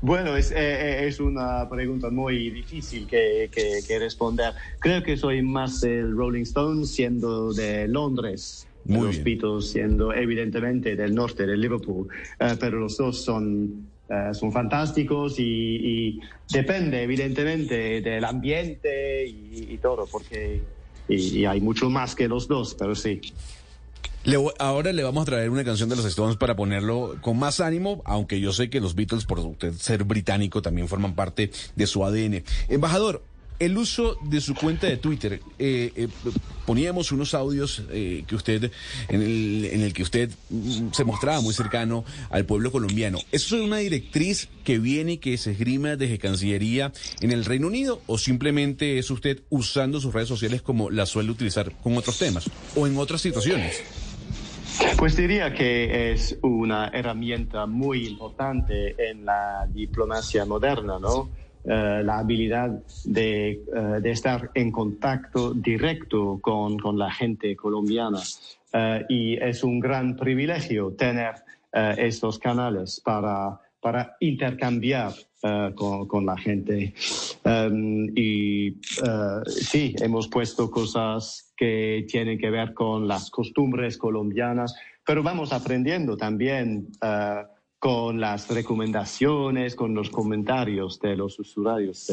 Bueno, 0.00 0.36
es, 0.36 0.52
eh, 0.52 1.08
es, 1.08 1.18
una 1.18 1.68
pregunta 1.68 2.08
muy 2.08 2.50
difícil 2.50 3.08
que, 3.08 3.50
que, 3.50 3.80
que, 3.84 3.98
responder. 3.98 4.52
Creo 4.78 5.02
que 5.02 5.16
soy 5.16 5.42
más 5.42 5.82
el 5.82 6.16
Rolling 6.16 6.42
Stones 6.42 6.94
siendo 6.94 7.52
de 7.52 7.88
Londres. 7.88 8.68
Muy 8.84 9.06
los 9.06 9.24
bien. 9.24 9.26
Beatles 9.40 9.72
siendo 9.72 10.14
evidentemente 10.14 10.94
del 10.94 11.16
norte, 11.16 11.48
de 11.48 11.56
Liverpool, 11.56 12.06
pero 12.60 12.78
los 12.78 12.96
dos 12.96 13.24
son 13.24 13.88
Uh, 14.08 14.32
son 14.32 14.52
fantásticos 14.52 15.38
y, 15.38 15.42
y, 15.44 16.20
depende 16.50 17.02
evidentemente 17.02 18.00
del 18.00 18.24
ambiente 18.24 19.26
y, 19.26 19.66
y 19.68 19.76
todo, 19.76 20.06
porque 20.10 20.62
y, 21.08 21.44
hay 21.44 21.60
mucho 21.60 21.90
más 21.90 22.14
que 22.14 22.28
los 22.28 22.48
dos, 22.48 22.74
pero 22.78 22.94
sí. 22.94 23.20
ahora 24.58 24.92
le 24.92 25.02
vamos 25.02 25.22
a 25.22 25.26
traer 25.26 25.50
una 25.50 25.64
canción 25.64 25.88
de 25.88 25.96
los 25.96 26.04
Stones 26.04 26.36
para 26.36 26.56
ponerlo 26.56 27.16
con 27.20 27.38
más 27.38 27.60
ánimo, 27.60 28.02
aunque 28.04 28.40
yo 28.40 28.52
sé 28.52 28.70
que 28.70 28.80
los 28.80 28.94
Beatles, 28.94 29.24
por 29.24 29.40
ser 29.76 30.04
británico, 30.04 30.62
también 30.62 30.88
forman 30.88 31.14
parte 31.14 31.50
de 31.76 31.86
su 31.86 32.04
ADN. 32.04 32.44
Embajador, 32.68 33.22
el 33.58 33.76
uso 33.76 34.16
de 34.22 34.40
su 34.40 34.54
cuenta 34.54 34.86
de 34.86 34.96
Twitter, 34.96 35.40
eh, 35.58 35.92
eh, 35.94 36.08
poníamos 36.66 37.12
unos 37.12 37.34
audios 37.34 37.82
eh, 37.90 38.24
que 38.26 38.34
usted, 38.34 38.70
en 39.08 39.22
el, 39.22 39.64
en 39.72 39.80
el 39.82 39.92
que 39.92 40.02
usted 40.02 40.30
mm, 40.50 40.92
se 40.92 41.04
mostraba 41.04 41.40
muy 41.40 41.54
cercano 41.54 42.04
al 42.30 42.44
pueblo 42.44 42.70
colombiano. 42.70 43.18
¿Eso 43.32 43.56
es 43.56 43.62
una 43.62 43.78
directriz 43.78 44.48
que 44.64 44.78
viene 44.78 45.12
y 45.12 45.18
que 45.18 45.36
se 45.38 45.52
esgrima 45.52 45.96
desde 45.96 46.18
Cancillería 46.18 46.92
en 47.20 47.32
el 47.32 47.44
Reino 47.44 47.66
Unido 47.66 48.00
o 48.06 48.18
simplemente 48.18 48.98
es 48.98 49.10
usted 49.10 49.42
usando 49.50 50.00
sus 50.00 50.14
redes 50.14 50.28
sociales 50.28 50.62
como 50.62 50.90
la 50.90 51.06
suele 51.06 51.30
utilizar 51.30 51.72
con 51.82 51.96
otros 51.96 52.18
temas 52.18 52.48
o 52.76 52.86
en 52.86 52.96
otras 52.96 53.20
situaciones? 53.20 53.82
Pues 54.96 55.16
diría 55.16 55.54
que 55.54 56.12
es 56.12 56.38
una 56.42 56.88
herramienta 56.88 57.66
muy 57.66 58.06
importante 58.06 58.94
en 59.10 59.24
la 59.24 59.66
diplomacia 59.72 60.44
moderna, 60.44 60.98
¿no? 61.00 61.30
Eh, 61.64 62.02
la 62.04 62.20
habilidad 62.20 62.82
de, 63.04 63.50
eh, 63.50 63.60
de, 64.00 64.10
estar 64.10 64.50
en 64.54 64.70
contacto 64.70 65.52
directo 65.52 66.38
con, 66.40 66.78
con 66.78 66.96
la 66.98 67.10
gente 67.10 67.54
colombiana. 67.56 68.20
Eh, 68.72 69.04
y 69.08 69.36
es 69.36 69.64
un 69.64 69.80
gran 69.80 70.16
privilegio 70.16 70.92
tener 70.92 71.34
estos 71.70 72.38
canales 72.38 73.00
para, 73.04 73.60
para 73.80 74.16
intercambiar 74.20 75.12
con, 75.74 76.08
con, 76.08 76.24
la 76.24 76.36
gente. 76.38 76.94
Em, 77.44 78.08
y 78.16 78.74
sí, 79.46 79.94
hemos 80.00 80.28
puesto 80.28 80.70
cosas 80.70 81.52
que 81.54 82.06
tienen 82.08 82.38
que 82.38 82.48
ver 82.48 82.72
con 82.72 83.06
las 83.06 83.30
costumbres 83.30 83.98
colombianas, 83.98 84.74
pero 85.04 85.22
vamos 85.22 85.52
aprendiendo 85.52 86.16
también 86.16 86.88
con 87.78 88.20
las 88.20 88.48
recomendaciones, 88.48 89.74
con 89.74 89.94
los 89.94 90.10
comentarios 90.10 91.00
de 91.00 91.16
los 91.16 91.38
usuarios 91.38 92.06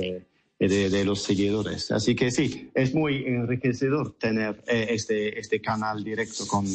de, 0.60 1.05
los 1.05 1.22
seguidores. 1.22 1.91
Así 1.91 2.15
que 2.15 2.31
sí, 2.31 2.69
es 2.74 2.93
muy 2.93 3.25
enriquecedor 3.25 4.15
tener 4.17 4.63
eh, 4.67 4.88
este, 4.91 5.39
este 5.39 5.60
canal 5.60 6.03
directo 6.03 6.48
con, 6.48 6.65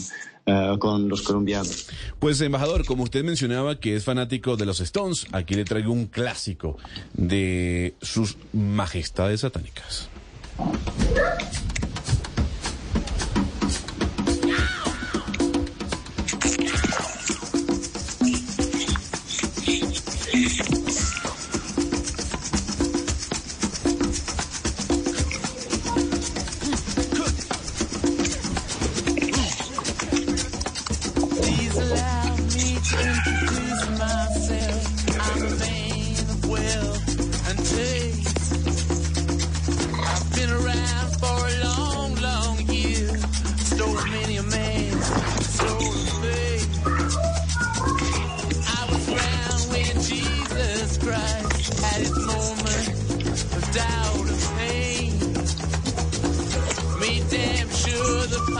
eh, 0.46 0.76
con 0.78 1.08
los 1.08 1.22
colombianos. 1.22 1.88
Pues, 2.18 2.40
embajador, 2.40 2.84
como 2.84 3.04
usted 3.04 3.24
mencionaba 3.24 3.78
que 3.78 3.96
es 3.96 4.04
fanático 4.04 4.56
de 4.56 4.66
los 4.66 4.80
Stones, 4.80 5.26
aquí 5.32 5.54
le 5.54 5.64
traigo 5.64 5.92
un 5.92 6.06
clásico 6.06 6.76
de 7.14 7.94
sus 8.02 8.36
majestades 8.52 9.40
satánicas. 9.40 10.08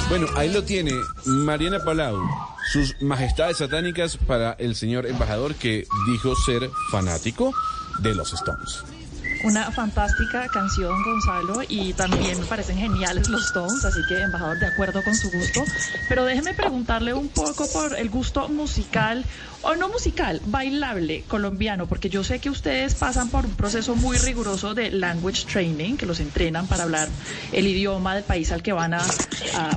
Bueno, 0.09 0.27
ahí 0.37 0.53
lo 0.53 0.65
tiene 0.65 0.91
Mariana 1.25 1.85
Palau, 1.85 2.19
sus 2.73 3.01
majestades 3.01 3.59
satánicas 3.59 4.17
para 4.17 4.53
el 4.55 4.75
señor 4.75 5.07
embajador 5.07 5.55
que 5.55 5.87
dijo 6.11 6.35
ser 6.35 6.69
fanático 6.91 7.55
de 8.01 8.15
los 8.17 8.33
Stones. 8.33 8.83
Una 9.43 9.71
fantástica 9.73 10.49
canción, 10.49 11.03
Gonzalo, 11.03 11.63
y 11.67 11.95
también 11.95 12.39
me 12.39 12.47
parecen 12.47 12.77
geniales 12.77 13.29
los 13.29 13.47
Stones, 13.47 13.85
así 13.85 14.01
que, 14.07 14.21
embajador, 14.21 14.59
de 14.59 14.67
acuerdo 14.67 15.03
con 15.03 15.15
su 15.15 15.31
gusto. 15.31 15.65
Pero 16.09 16.25
déjeme 16.25 16.53
preguntarle 16.53 17.15
un 17.15 17.29
poco 17.29 17.67
por 17.73 17.99
el 17.99 18.11
gusto 18.11 18.49
musical 18.49 19.25
o 19.63 19.75
no 19.77 19.89
musical, 19.89 20.41
bailable 20.47 21.23
colombiano, 21.29 21.87
porque 21.87 22.09
yo 22.09 22.25
sé 22.25 22.39
que 22.39 22.51
ustedes 22.51 22.95
pasan 22.95 23.29
por 23.29 23.45
un 23.45 23.55
proceso 23.55 23.95
muy 23.95 24.17
riguroso 24.19 24.75
de 24.75 24.91
language 24.91 25.47
training, 25.47 25.97
que 25.97 26.07
los 26.07 26.21
entrenan 26.21 26.67
para 26.67 26.85
hablar 26.85 27.09
el 27.53 27.67
idioma 27.67 28.15
del 28.15 28.25
país 28.25 28.53
al 28.53 28.63
que 28.63 28.73
van 28.73 28.95
a, 28.95 29.03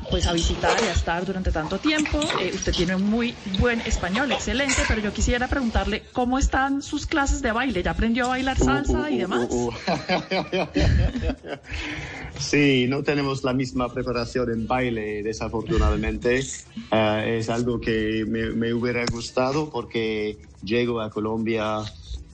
pues 0.09 0.27
a 0.27 0.33
visitar 0.33 0.77
y 0.81 0.87
a 0.87 0.93
estar 0.93 1.25
durante 1.25 1.51
tanto 1.51 1.79
tiempo. 1.79 2.19
Eh, 2.39 2.51
usted 2.53 2.73
tiene 2.73 2.95
muy 2.97 3.35
buen 3.59 3.81
español, 3.81 4.31
excelente, 4.31 4.81
pero 4.87 5.01
yo 5.01 5.13
quisiera 5.13 5.47
preguntarle 5.47 6.03
cómo 6.13 6.37
están 6.37 6.81
sus 6.81 7.05
clases 7.05 7.41
de 7.41 7.51
baile. 7.51 7.83
¿Ya 7.83 7.91
aprendió 7.91 8.25
a 8.25 8.29
bailar 8.29 8.57
salsa 8.57 9.09
y 9.09 9.17
demás? 9.17 9.49
Sí, 12.39 12.87
no 12.89 13.03
tenemos 13.03 13.43
la 13.43 13.53
misma 13.53 13.93
preparación 13.93 14.51
en 14.51 14.67
baile, 14.67 15.23
desafortunadamente. 15.23 16.41
Eh, 16.91 17.37
es 17.39 17.49
algo 17.49 17.79
que 17.79 18.25
me, 18.27 18.73
hubiera 18.73 19.05
gustado 19.05 19.69
porque 19.69 20.37
llego 20.63 20.99
a 20.99 21.09
Colombia, 21.09 21.83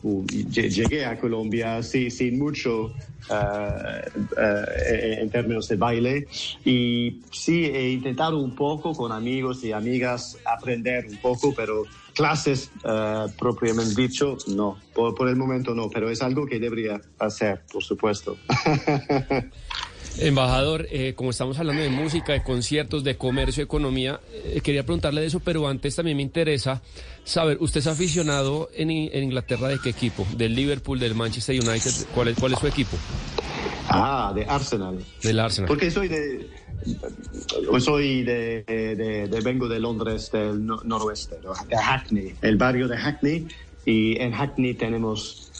llegué 0.01 1.05
a 1.05 1.19
Colombia 1.19 1.83
sí, 1.83 2.09
sin 2.09 2.39
mucho 2.39 2.91
eh, 3.29 4.01
eh, 4.37 5.17
en 5.21 5.29
términos 5.29 5.67
de 5.67 5.75
baile 5.75 6.27
y 6.65 7.21
sí 7.31 7.65
he 7.65 7.91
intentado 7.91 8.39
un 8.39 8.55
poco 8.55 8.93
con 8.93 9.11
amigos 9.11 9.63
y 9.63 9.71
amigas 9.71 10.37
aprender 10.45 11.05
un 11.07 11.17
poco, 11.17 11.53
pero 11.53 11.83
clases 12.19 12.69
propiamente 13.37 13.95
dicho, 13.95 14.37
no, 14.47 14.77
por, 14.93 15.15
por 15.15 15.29
el 15.29 15.37
momento 15.37 15.73
no, 15.73 15.89
pero 15.89 16.09
es 16.09 16.21
algo 16.21 16.45
que 16.45 16.59
debería 16.59 16.99
hacer, 17.17 17.61
por 17.71 17.81
supuesto. 17.81 18.35
Embajador, 20.17 20.85
eh, 20.91 21.13
como 21.15 21.29
estamos 21.29 21.57
hablando 21.59 21.81
de 21.81 21.89
música, 21.89 22.33
de 22.33 22.43
conciertos, 22.43 23.05
de 23.05 23.15
comercio, 23.15 23.63
economía, 23.63 24.19
eh, 24.33 24.59
quería 24.61 24.83
preguntarle 24.83 25.21
de 25.21 25.27
eso, 25.27 25.39
pero 25.39 25.65
antes 25.67 25.95
también 25.95 26.17
me 26.17 26.23
interesa 26.23 26.81
saber, 27.23 27.57
¿usted 27.61 27.79
es 27.79 27.87
aficionado 27.87 28.69
en, 28.73 28.91
Inglaterra 28.91 29.69
de 29.69 29.79
qué 29.79 29.89
equipo? 29.89 30.27
¿Del 30.35 30.55
Liverpool, 30.55 30.99
del 30.99 31.15
Manchester 31.15 31.55
United? 31.55 31.91
¿Cuál 32.13 32.35
cuál 32.35 32.51
es 32.51 32.59
su 32.59 32.67
equipo? 32.67 32.97
Ah, 33.89 34.31
de 34.33 34.45
Arsenal. 34.45 34.99
Del 35.21 35.39
Arsenal. 35.39 35.67
Porque 35.67 35.91
soy 35.91 36.07
de... 36.07 36.49
Soy 37.79 38.23
de, 38.23 39.41
vengo 39.43 39.67
de 39.67 39.79
Londres, 39.79 40.31
del 40.31 40.65
noroeste, 40.65 41.35
de 41.67 41.77
Hackney, 41.77 42.35
el 42.41 42.55
barrio 42.55 42.87
de 42.87 42.97
Hackney, 42.97 43.47
y 43.85 44.17
en 44.21 44.31
Hackney 44.31 44.75
tenemos 44.75 45.51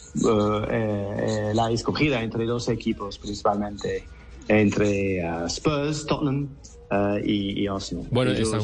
eh, 0.72 1.52
la 1.54 1.72
escogida 1.72 2.24
entre 2.24 2.46
dos 2.46 2.70
equipos 2.70 3.18
principalmente 3.18 4.06
entre 4.50 5.24
uh, 5.24 5.46
Spurs, 5.46 6.06
Tottenham 6.06 6.50
uh, 6.92 7.18
y, 7.24 7.68
Arsenal. 7.68 8.08
Bueno, 8.12 8.32
están, 8.32 8.62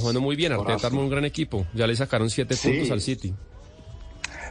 jugando, 0.00 0.20
muy 0.20 0.36
bien. 0.36 0.52
Arteta 0.52 0.88
armó 0.88 1.00
un 1.00 1.08
gran 1.08 1.24
equipo. 1.24 1.66
Ya 1.74 1.86
le 1.86 1.96
sacaron 1.96 2.28
siete 2.28 2.56
puntos 2.56 2.90
al 2.90 3.00
City. 3.00 3.32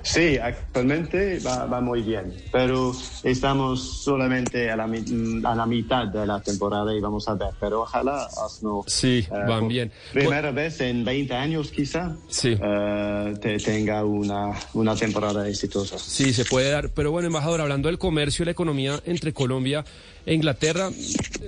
Sí, 0.07 0.37
actualmente 0.37 1.39
va, 1.39 1.81
muy 1.81 2.01
bien, 2.01 2.33
pero 2.51 2.93
estamos 3.23 4.03
solamente 4.03 4.71
a 4.71 4.77
la, 4.77 4.85
a 4.85 5.55
la, 5.55 5.65
mitad 5.65 6.07
de 6.07 6.25
la 6.25 6.39
temporada 6.39 6.95
y 6.95 7.01
vamos 7.01 7.27
a 7.27 7.33
ver, 7.33 7.49
pero 7.59 7.81
ojalá 7.81 8.25
Arsenal... 8.41 8.81
Sí, 8.87 9.25
eh, 9.29 9.43
van 9.47 9.67
bien. 9.67 9.91
Primera 10.13 10.51
vez 10.51 10.79
en 10.79 11.03
20 11.03 11.33
años 11.33 11.71
quizá 11.71 12.15
sí. 12.29 12.57
Eh, 12.59 13.33
te 13.41 13.57
tenga 13.57 14.05
una, 14.05 14.53
una 14.73 14.95
temporada 14.95 15.47
exitosa. 15.47 15.99
Sí, 15.99 16.33
se 16.33 16.45
puede 16.45 16.71
dar, 16.71 16.89
pero 16.89 17.11
bueno, 17.11 17.27
embajador, 17.27 17.59
hablando 17.59 17.89
del 17.89 17.97
comercio 17.97 18.43
y 18.43 18.45
la 18.45 18.51
economía 18.51 19.01
entre 19.05 19.33
Colombia 19.33 19.83
e 20.25 20.33
Inglaterra, 20.33 20.89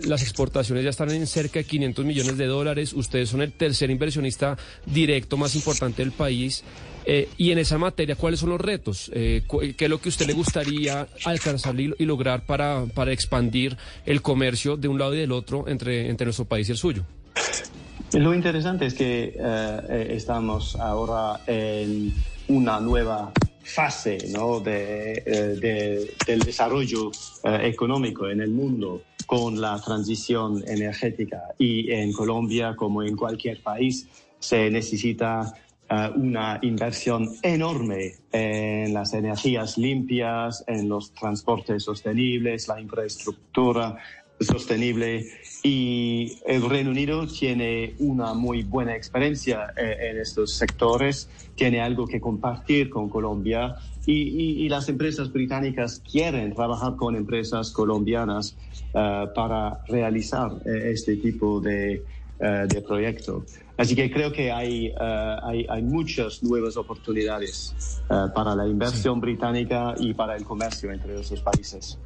las 0.04 0.22
exportaciones 0.22 0.84
ya 0.84 0.90
están 0.90 1.12
en 1.12 1.28
cerca 1.28 1.60
de 1.60 1.66
500 1.66 2.06
millones 2.06 2.38
de 2.38 2.46
dólares, 2.46 2.94
ustedes 2.94 3.30
son 3.30 3.42
el 3.42 3.54
tercer 3.54 3.90
inversionista 3.90 4.58
directo 4.86 5.38
más 5.38 5.56
importante 5.56 6.02
del 6.02 6.12
país. 6.12 6.64
Eh, 7.06 7.30
y 7.38 7.52
en 7.52 7.60
esa 7.60 7.78
materia, 7.78 8.16
¿cuáles 8.16 8.40
son 8.40 8.50
los 8.50 8.62
retos? 8.62 9.12
Eh, 9.14 9.44
¿Qué 9.78 9.86
es 9.86 9.90
lo 9.90 10.00
que 10.00 10.10
a 10.10 10.12
usted 10.12 10.28
le 10.28 10.34
gustaría 10.34 11.08
alcanzar 11.26 11.80
y, 11.80 11.94
lograr 12.06 12.46
para, 12.46 12.86
para, 12.94 13.12
expandir 13.12 13.78
el 14.06 14.22
comercio 14.22 14.78
de 14.78 14.88
un 14.88 15.00
lado 15.00 15.16
y 15.16 15.20
del 15.20 15.32
otro 15.32 15.68
entre, 15.68 16.10
entre 16.10 16.26
nuestro 16.26 16.46
país 16.46 16.70
y 16.70 16.72
el 16.74 16.78
suyo? 16.78 17.04
Lo 18.14 18.34
interesante 18.34 18.86
es 18.88 18.94
que 18.94 19.36
eh, 19.40 20.08
estamos 20.12 20.76
ahora 20.76 21.42
en 21.48 22.14
una 22.48 22.80
nueva 22.80 23.32
fase 23.64 24.18
¿no? 24.30 24.60
de, 24.60 26.10
del 26.26 26.40
desarrollo 26.40 27.12
económico 27.44 28.28
en 28.28 28.42
el 28.42 28.50
mundo 28.50 29.04
con 29.30 29.62
la 29.62 29.80
transición 29.80 30.64
energética. 30.68 31.54
Y 31.60 31.92
en 31.92 32.12
Colombia, 32.12 32.76
como 32.76 33.04
en 33.04 33.16
cualquier 33.16 33.62
país, 33.62 34.08
se 34.40 34.72
necesita 34.72 35.54
eh, 35.54 35.69
una 36.16 36.60
inversión 36.62 37.30
enorme 37.42 38.14
en 38.32 38.94
las 38.94 39.14
energías 39.14 39.78
limpias, 39.78 40.64
en 40.68 40.88
los 40.88 41.12
transportes 41.14 41.84
sostenibles, 41.84 42.68
la 42.68 42.80
infraestructura 42.80 43.98
sostenible 44.40 45.26
y 45.64 46.38
el 46.46 46.70
Reino 46.70 46.92
Unido 46.92 47.28
tiene 47.28 47.96
una 48.00 48.34
muy 48.34 48.64
buena 48.64 48.96
experiencia 48.96 49.74
eh, 49.76 50.12
en 50.12 50.20
estos 50.20 50.54
sectores, 50.54 51.30
tiene 51.56 51.82
algo 51.82 52.08
que 52.08 52.22
compartir 52.22 52.90
con 52.90 53.10
Colombia 53.10 53.76
y, 54.06 54.64
y, 54.64 54.70
las 54.70 54.88
empresas 54.90 55.32
británicas 55.32 56.02
quieren 56.10 56.56
trabajar 56.56 56.96
con 56.96 57.16
empresas 57.16 57.72
colombianas 57.72 58.56
uh, 58.94 59.32
para 59.36 59.84
realizar 59.88 60.52
este 60.66 61.18
tipo 61.18 61.60
de, 61.60 62.04
uh, 62.40 62.68
de 62.68 62.82
proyecto. 62.82 63.46
Así 63.78 63.96
que 63.96 64.12
creo 64.12 64.34
que 64.34 64.52
hay, 64.52 64.94
hay, 65.00 65.66
hay, 65.70 65.82
muchas 65.82 66.44
nuevas 66.44 66.76
oportunidades 66.76 67.74
para 68.36 68.54
la 68.54 68.68
inversión 68.68 69.16
sí. 69.16 69.22
británica 69.22 69.96
y 69.98 70.14
para 70.14 70.36
el 70.36 70.44
comercio 70.44 70.92
entre 70.92 71.18
esos 71.18 71.40
países. 71.40 71.98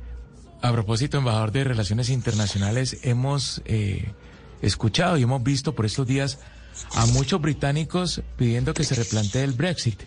A 0.64 0.72
propósito, 0.72 1.18
embajador 1.18 1.52
de 1.52 1.66
Relaciones 1.66 2.10
Internacionales, 2.10 3.00
hemos 3.04 3.62
eh, 3.66 4.14
escuchado 4.62 5.18
y 5.18 5.24
hemos 5.24 5.44
visto 5.44 5.76
por 5.76 5.86
estos 5.86 6.08
días 6.08 6.40
a 6.96 7.06
muchos 7.08 7.42
británicos 7.42 8.22
pidiendo 8.38 8.74
que 8.74 8.86
se 8.86 8.96
replantee 8.96 9.44
el 9.44 9.52
Brexit. 9.52 10.00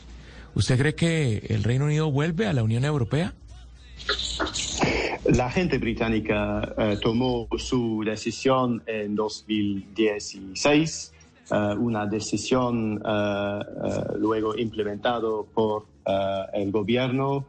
¿Usted 0.54 0.78
cree 0.78 0.94
que 0.94 1.46
el 1.50 1.62
Reino 1.62 1.84
Unido 1.84 2.10
vuelve 2.10 2.46
a 2.46 2.54
la 2.54 2.62
Unión 2.62 2.86
Europea? 2.86 3.34
La 5.28 5.50
gente 5.50 5.78
británica 5.78 6.74
uh, 6.76 7.00
tomó 7.00 7.48
su 7.58 8.02
decisión 8.04 8.82
en 8.86 9.16
2016, 9.16 11.12
uh, 11.50 11.54
una 11.80 12.06
decisión 12.06 13.02
uh, 13.04 14.18
luego 14.18 14.56
implementado 14.56 15.46
por 15.52 15.86
el 16.52 16.70
gobierno 16.70 17.46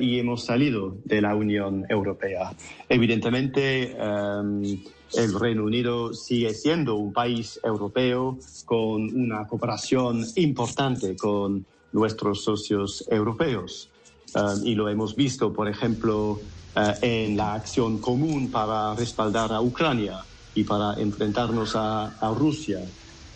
y 0.00 0.20
hemos 0.20 0.44
salido 0.44 0.96
de 1.04 1.20
la 1.20 1.34
Unión 1.34 1.84
Europea. 1.88 2.52
Evidentemente, 2.88 3.96
el 3.96 5.40
Reino 5.40 5.64
Unido 5.64 6.14
sigue 6.14 6.54
siendo 6.54 6.94
un 6.94 7.12
país 7.12 7.58
europeo 7.64 8.38
con 8.66 9.02
una 9.20 9.48
cooperación 9.48 10.24
importante 10.36 11.16
con 11.16 11.66
nuestros 11.90 12.44
socios 12.44 13.04
europeos. 13.10 13.90
Uh, 14.34 14.62
y 14.62 14.74
lo 14.74 14.88
hemos 14.88 15.16
visto, 15.16 15.52
por 15.52 15.68
ejemplo, 15.68 16.32
uh, 16.32 16.80
en 17.00 17.36
la 17.36 17.54
acción 17.54 17.98
común 17.98 18.50
para 18.50 18.94
respaldar 18.94 19.52
a 19.52 19.60
Ucrania 19.60 20.20
y 20.54 20.64
para 20.64 20.94
enfrentarnos 21.00 21.72
a, 21.74 22.34
Rusia. 22.36 22.80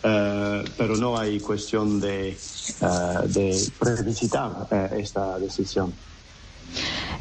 Uh, 0.04 0.64
pero 0.76 0.96
no 0.96 1.16
hay 1.16 1.38
cuestión 1.40 2.00
de, 2.00 2.36
de 3.28 3.70
revisitar 3.80 4.68
esta 4.96 5.38
decisión. 5.38 5.92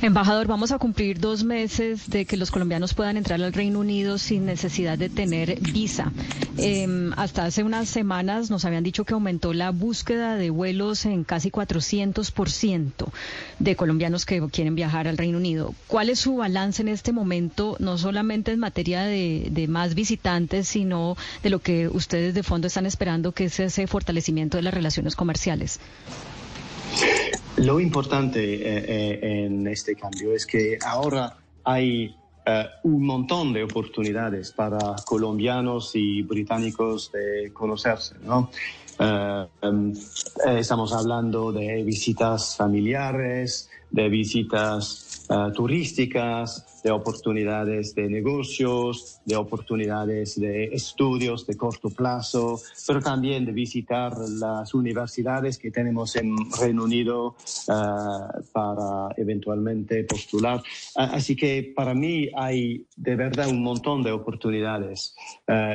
Embajador, 0.04 0.48
vamos 0.48 0.72
a 0.72 0.80
cumplir 0.80 1.20
dos 1.20 1.44
meses 1.44 2.10
de 2.10 2.26
que 2.26 2.36
los 2.36 2.50
colombianos 2.50 2.96
puedan 2.96 3.18
entrar 3.18 3.40
al 3.40 3.54
Reino 3.54 3.80
Unido 3.80 4.18
sin 4.18 4.48
necesidad 4.48 4.98
de 4.98 5.10
tener 5.10 5.60
visa. 5.60 6.12
Eh, 6.58 7.12
hasta 7.18 7.46
hace 7.46 7.62
unas 7.64 7.88
semanas 7.88 8.50
nos 8.50 8.66
habían 8.66 8.84
dicho 8.84 9.06
que 9.06 9.14
aumentó 9.14 9.54
la 9.54 9.70
búsqueda 9.70 10.38
de 10.38 10.50
vuelos 10.50 11.06
en 11.06 11.24
casi 11.24 11.52
400% 11.52 13.12
de 13.60 13.76
colombianos 13.76 14.26
que 14.26 14.42
quieren 14.50 14.74
viajar 14.74 15.08
al 15.08 15.20
Reino 15.20 15.38
Unido. 15.38 15.76
¿Cuál 15.86 16.10
es 16.10 16.18
su 16.18 16.38
balance 16.38 16.82
en 16.82 16.88
este 16.88 17.12
momento, 17.12 17.76
no 17.78 18.00
solamente 18.00 18.52
en 18.52 18.60
materia 18.60 19.04
de 19.04 19.68
más 19.70 19.94
visitantes, 19.94 20.68
sino 20.68 21.16
de 21.44 21.52
lo 21.52 21.60
que 21.60 21.88
ustedes 21.88 22.34
de 22.34 22.42
fondo 22.42 22.66
están 22.66 22.88
esperando, 22.88 23.34
que 23.34 23.46
es 23.46 23.60
ese 23.60 23.86
fortalecimiento 23.86 24.58
de 24.58 24.64
las 24.64 24.74
relaciones 24.74 25.16
comerciales? 25.16 25.80
Lo 27.58 27.80
importante 27.80 28.40
eh, 28.40 28.86
eh, 28.88 29.46
en 29.46 29.68
este 29.68 29.96
cambio 29.96 30.34
es 30.34 30.46
que 30.46 30.80
ahora 30.84 31.38
hay 31.64 32.16
eh, 32.46 32.66
un 32.84 33.06
montón 33.06 33.54
de 33.54 33.64
oportunidades 33.64 34.52
para 34.52 34.96
colombianos 35.06 35.92
y 35.94 36.24
británicos 36.24 37.12
de 37.12 37.52
conocerse, 37.54 38.16
¿no? 38.24 38.50
Um, 39.62 39.94
estamos 40.46 40.94
hablando 40.94 41.52
de 41.52 41.84
visitas 41.84 42.56
familiares, 42.56 43.68
de 43.90 44.10
visitas 44.10 45.26
uh, 45.28 45.52
turísticas, 45.52 46.71
de 46.84 46.92
oportunidades 46.92 47.96
de 47.96 48.10
negocios, 48.10 49.20
de 49.26 49.36
oportunidades 49.36 50.40
de 50.40 50.66
estudios 50.66 51.46
de 51.46 51.56
corto 51.56 51.90
plazo, 51.90 52.60
pero 52.88 53.00
también 53.02 53.46
de 53.46 53.52
visitar 53.52 54.14
las 54.18 54.74
universidades 54.74 55.58
que 55.58 55.72
tenemos 55.72 56.16
en 56.16 56.36
Reino 56.60 56.84
Unido 56.84 57.36
uh, 57.68 58.44
para 58.52 59.14
eventualmente 59.18 60.04
postular. 60.04 60.60
Uh, 60.96 61.14
así 61.14 61.36
que 61.36 61.74
para 61.76 61.94
mí 61.94 62.30
hay 62.36 62.86
de 62.96 63.16
verdad 63.16 63.48
un 63.48 63.64
montón 63.64 64.04
de 64.04 64.12
oportunidades 64.12 65.16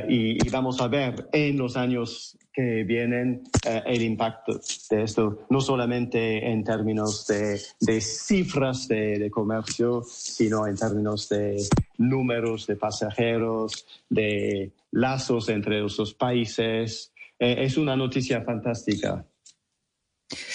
y, 0.08 0.46
y, 0.46 0.50
vamos 0.50 0.80
a 0.80 0.88
ver 0.88 1.28
en 1.32 1.58
los 1.58 1.76
años 1.76 2.36
que 2.52 2.84
vienen 2.84 3.42
el 3.84 4.00
impacto 4.00 4.58
de 4.88 5.02
esto, 5.02 5.46
no 5.50 5.60
solamente 5.60 6.50
en 6.50 6.64
términos 6.64 7.26
de, 7.26 7.60
de 7.80 8.00
cifras 8.00 8.88
de, 8.88 9.18
de 9.18 9.30
comercio, 9.30 10.02
sino 10.08 10.66
en 10.66 10.74
términos 10.74 10.95
de 11.28 11.56
números 11.98 12.66
de 12.66 12.76
pasajeros, 12.76 13.86
de 14.08 14.72
lazos 14.90 15.48
entre 15.48 15.80
los 15.80 15.96
dos 15.96 16.14
países. 16.14 17.12
Eh, 17.38 17.56
es 17.60 17.76
una 17.76 17.96
noticia 17.96 18.42
fantástica. 18.42 19.24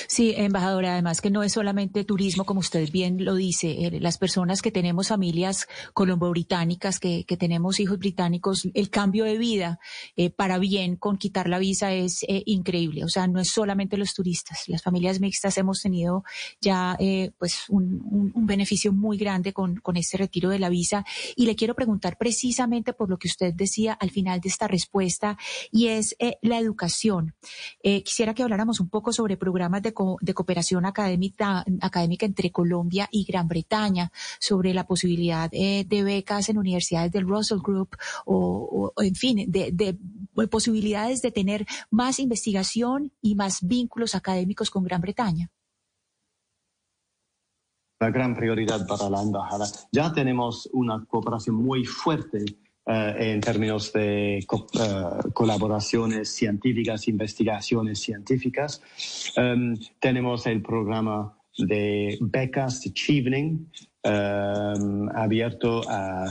Sí, 0.08 0.34
embajadora, 0.36 0.94
además 0.94 1.22
que 1.22 1.30
no 1.30 1.44
es 1.44 1.54
solamente 1.54 2.04
turismo, 2.04 2.44
como 2.44 2.60
usted 2.60 2.92
bien 2.92 3.24
lo 3.24 3.36
dice, 3.36 3.72
eh, 3.86 4.00
las 4.02 4.18
personas 4.18 4.62
que 4.62 4.70
tenemos 4.70 5.08
familias 5.08 5.66
colombo-británicas, 5.94 7.00
que, 7.00 7.24
que, 7.24 7.38
tenemos 7.38 7.80
hijos 7.80 7.98
británicos, 7.98 8.68
el 8.74 8.90
cambio 8.90 9.24
de 9.24 9.38
vida 9.38 9.80
eh, 10.18 10.30
para 10.30 10.58
bien 10.58 10.98
con 10.98 11.18
quitar 11.18 11.48
la 11.48 11.58
visa 11.58 11.94
es 11.94 12.24
eh, 12.24 12.44
increíble. 12.46 13.06
O 13.06 13.08
sea, 13.08 13.28
no 13.28 13.40
es 13.40 13.50
solamente 13.50 13.96
los 13.96 14.14
turistas, 14.14 14.68
las 14.68 14.84
familias 14.84 15.22
mixtas 15.22 15.58
hemos 15.58 15.82
tenido 15.82 16.26
ya 16.60 16.98
eh, 17.00 17.32
pues 17.40 17.70
un, 17.70 18.02
un, 18.12 18.32
un, 18.36 18.46
beneficio 18.46 18.92
muy 18.92 19.18
grande 19.18 19.54
con, 19.54 19.78
con 19.78 19.96
este 19.96 20.18
retiro 20.18 20.50
de 20.50 20.60
la 20.60 20.68
visa. 20.68 21.06
Y 21.38 21.46
le 21.46 21.56
quiero 21.56 21.76
preguntar 21.76 22.18
precisamente 22.18 22.92
por 22.92 23.10
lo 23.10 23.18
que 23.18 23.30
usted 23.30 23.54
decía 23.54 23.94
al 23.94 24.12
final 24.12 24.42
de 24.42 24.50
esta 24.50 24.68
respuesta, 24.68 25.38
y 25.72 25.88
es 25.88 26.16
eh, 26.20 26.38
la 26.42 26.60
educación. 26.60 27.36
quisiera 27.82 28.34
que 28.34 28.44
habláramos 28.44 28.82
un 28.82 28.90
poco 28.90 29.14
sobre 29.14 29.38
programas 29.38 29.61
de, 29.70 29.94
co 29.94 30.18
de 30.22 30.34
cooperación 30.34 30.86
académica, 30.86 31.64
académica, 31.82 32.26
entre 32.26 32.52
Colombia 32.52 33.08
y 33.12 33.26
Gran 33.26 33.48
Bretaña 33.48 34.12
sobre 34.40 34.74
la 34.74 34.86
posibilidad 34.86 35.50
eh, 35.52 35.86
de 35.88 36.04
becas 36.04 36.50
en 36.50 36.58
universidades 36.58 37.12
del 37.12 37.28
Russell 37.28 37.60
Group 37.60 37.98
o, 38.26 38.92
o 38.96 39.02
en 39.04 39.16
fin, 39.16 39.52
de, 39.52 39.72
de, 39.72 39.98
posibilidades 40.48 41.22
de 41.22 41.32
tener 41.32 41.66
más 41.90 42.20
investigación 42.20 43.12
y 43.22 43.36
más 43.36 43.60
vínculos 43.62 44.16
académicos 44.16 44.70
con 44.70 44.84
Gran 44.84 45.02
Bretaña 45.02 45.50
la 48.00 48.10
gran 48.10 48.36
prioridad 48.36 48.88
para 48.88 49.12
la 49.12 49.22
embajada. 49.22 49.68
Ya 49.92 50.12
tenemos 50.12 50.68
una 50.74 51.06
cooperación 51.06 51.56
muy 51.56 51.86
fuerte 51.86 52.44
Uh, 52.84 53.14
en 53.16 53.42
términos 53.42 53.94
de 53.94 54.44
co 54.48 54.66
uh, 54.74 55.32
colaboraciones 55.34 56.34
científicas, 56.34 57.08
investigaciones 57.08 58.02
científicas. 58.02 58.82
Um, 59.38 59.78
tenemos 60.00 60.48
el 60.48 60.64
programa 60.64 61.38
de 61.60 62.18
becas 62.20 62.82
de 62.82 62.92
Chevening 62.92 63.70
um, 64.04 65.10
abierto 65.14 65.84
a 65.88 66.26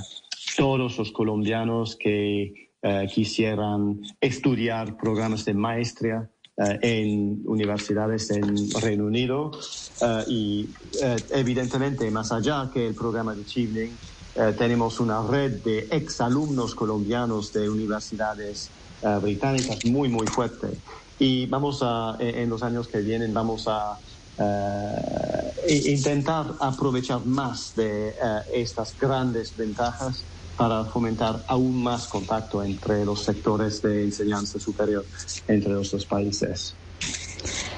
todos 0.57 0.99
los 0.99 1.13
colombianos 1.13 1.95
que 1.95 2.73
uh, 2.83 3.07
quisieran 3.07 4.01
estudiar 4.21 4.97
programas 4.97 5.45
de 5.45 5.55
maestría 5.55 6.29
en 6.83 7.41
universidades 7.47 8.31
en 8.33 8.55
Reino 8.83 9.07
Unido 9.07 9.51
y 10.29 10.69
evidentemente 11.31 12.11
más 12.11 12.33
allá 12.33 12.71
que 12.71 12.89
el 12.89 12.95
programa 12.95 13.35
de 13.35 13.47
Chevening 13.47 13.97
eh, 14.35 14.55
tenemos 14.57 15.01
una 15.01 15.23
red 15.23 15.63
de 15.63 15.89
exalumnos 15.91 16.75
colombianos 16.75 17.53
de 17.53 17.69
universidades 17.69 18.71
eh, 19.03 19.19
británicas 19.21 19.85
muy, 19.85 20.09
muy 20.09 20.27
fuerte. 20.29 20.69
Y 21.19 21.47
vamos 21.47 21.81
a, 21.83 22.17
en 22.19 22.49
los 22.49 22.63
años 22.63 22.89
que 22.89 23.01
vienen, 23.01 23.35
vamos 23.35 23.67
a 23.69 23.99
eh, 24.39 25.83
intentar 25.91 26.55
aprovechar 26.61 27.27
más 27.27 27.75
de 27.75 28.15
estas 28.53 28.97
grandes 28.97 29.55
ventajas 29.57 30.25
para 30.57 30.85
fomentar 30.87 31.45
aún 31.49 31.83
más 31.83 32.07
contacto 32.09 32.63
entre 32.63 33.05
los 33.05 33.23
sectores 33.25 33.83
de 33.83 34.05
enseñanza 34.05 34.59
superior 34.59 35.07
entre 35.47 35.73
los 35.73 35.91
dos 35.91 36.07
países. 36.07 36.80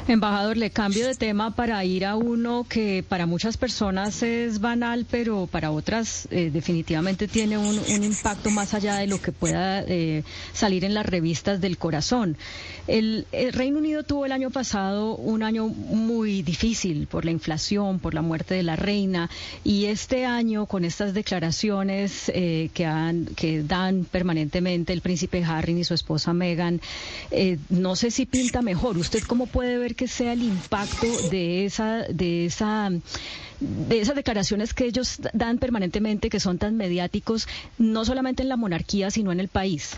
Embajador, 0.08 0.56
le 0.56 0.70
cambio 0.70 1.06
de 1.06 1.14
tema 1.14 1.54
para 1.54 1.84
ir 1.84 2.04
a 2.04 2.16
uno 2.16 2.66
que 2.68 3.04
para 3.08 3.26
muchas 3.26 3.56
personas 3.56 4.24
es 4.24 4.60
banal, 4.60 5.06
pero 5.08 5.46
para 5.46 5.70
otras 5.70 6.26
eh, 6.32 6.50
definitivamente 6.52 7.28
tiene 7.28 7.56
un, 7.56 7.80
impacto 8.02 8.50
más 8.50 8.74
allá 8.74 8.96
de 8.96 9.06
lo 9.06 9.22
que 9.22 9.30
pueda 9.30 9.80
eh, 9.82 10.24
salir 10.52 10.84
en 10.84 10.94
las 10.94 11.06
revistas 11.06 11.60
del 11.60 11.78
corazón. 11.78 12.36
El, 12.88 13.26
Reino 13.52 13.78
Unido 13.78 14.02
tuvo 14.02 14.26
el 14.26 14.32
año 14.32 14.50
pasado 14.50 15.14
un 15.14 15.44
año 15.44 15.68
muy 15.68 16.42
difícil 16.42 17.06
por 17.06 17.24
la 17.24 17.30
inflación, 17.30 18.00
por 18.00 18.12
la 18.12 18.22
muerte 18.22 18.54
de 18.54 18.64
la 18.64 18.74
reina, 18.74 19.30
y 19.62 19.84
este 19.84 20.26
año 20.26 20.66
con 20.66 20.84
estas 20.84 21.14
declaraciones 21.14 22.28
eh, 22.34 22.70
que, 22.74 22.90
que 23.36 23.62
dan 23.62 24.04
permanentemente 24.04 24.92
el 24.92 25.00
príncipe 25.00 25.44
Harry 25.44 25.78
y 25.78 25.84
su 25.84 25.94
esposa 25.94 26.32
Meghan, 26.32 26.80
no 27.70 27.94
sé 27.94 28.10
si 28.10 28.26
pinta 28.26 28.62
mejor. 28.62 28.98
¿Usted 28.98 29.22
cómo 29.22 29.46
puede 29.46 29.78
ver 29.78 29.91
que 29.94 30.08
sea 30.08 30.32
el 30.32 30.42
impacto 30.42 31.06
de 31.30 31.64
esa, 31.64 32.02
de 32.08 32.46
esa 32.46 32.90
de 33.62 34.00
esas 34.00 34.16
declaraciones 34.16 34.74
que 34.74 34.84
ellos 34.86 35.20
dan 35.32 35.58
permanentemente, 35.58 36.30
que 36.30 36.40
son 36.40 36.58
tan 36.58 36.76
mediáticos, 36.76 37.46
no 37.78 38.04
solamente 38.04 38.42
en 38.42 38.48
la 38.48 38.56
monarquía, 38.56 39.10
sino 39.10 39.30
en 39.30 39.40
el 39.40 39.48
país? 39.48 39.96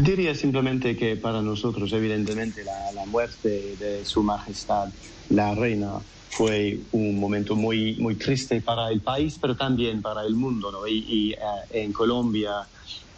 Diría 0.00 0.34
simplemente 0.34 0.96
que 0.96 1.16
para 1.16 1.42
nosotros, 1.42 1.92
evidentemente, 1.92 2.64
la, 2.64 3.04
muerte 3.06 3.76
de 3.78 4.04
Su 4.04 4.22
Majestad, 4.22 4.90
la 5.30 5.54
reina, 5.54 5.94
fue 6.30 6.80
un 6.92 7.18
momento 7.18 7.56
muy, 7.56 7.96
muy 7.96 8.14
triste 8.14 8.60
para 8.60 8.90
el 8.90 9.00
país, 9.00 9.38
pero 9.40 9.56
también 9.56 10.02
para 10.02 10.22
el 10.22 10.34
mundo. 10.34 10.70
¿no? 10.70 10.86
Y, 10.86 11.32
eh, 11.32 11.36
en 11.70 11.92
Colombia 11.92 12.66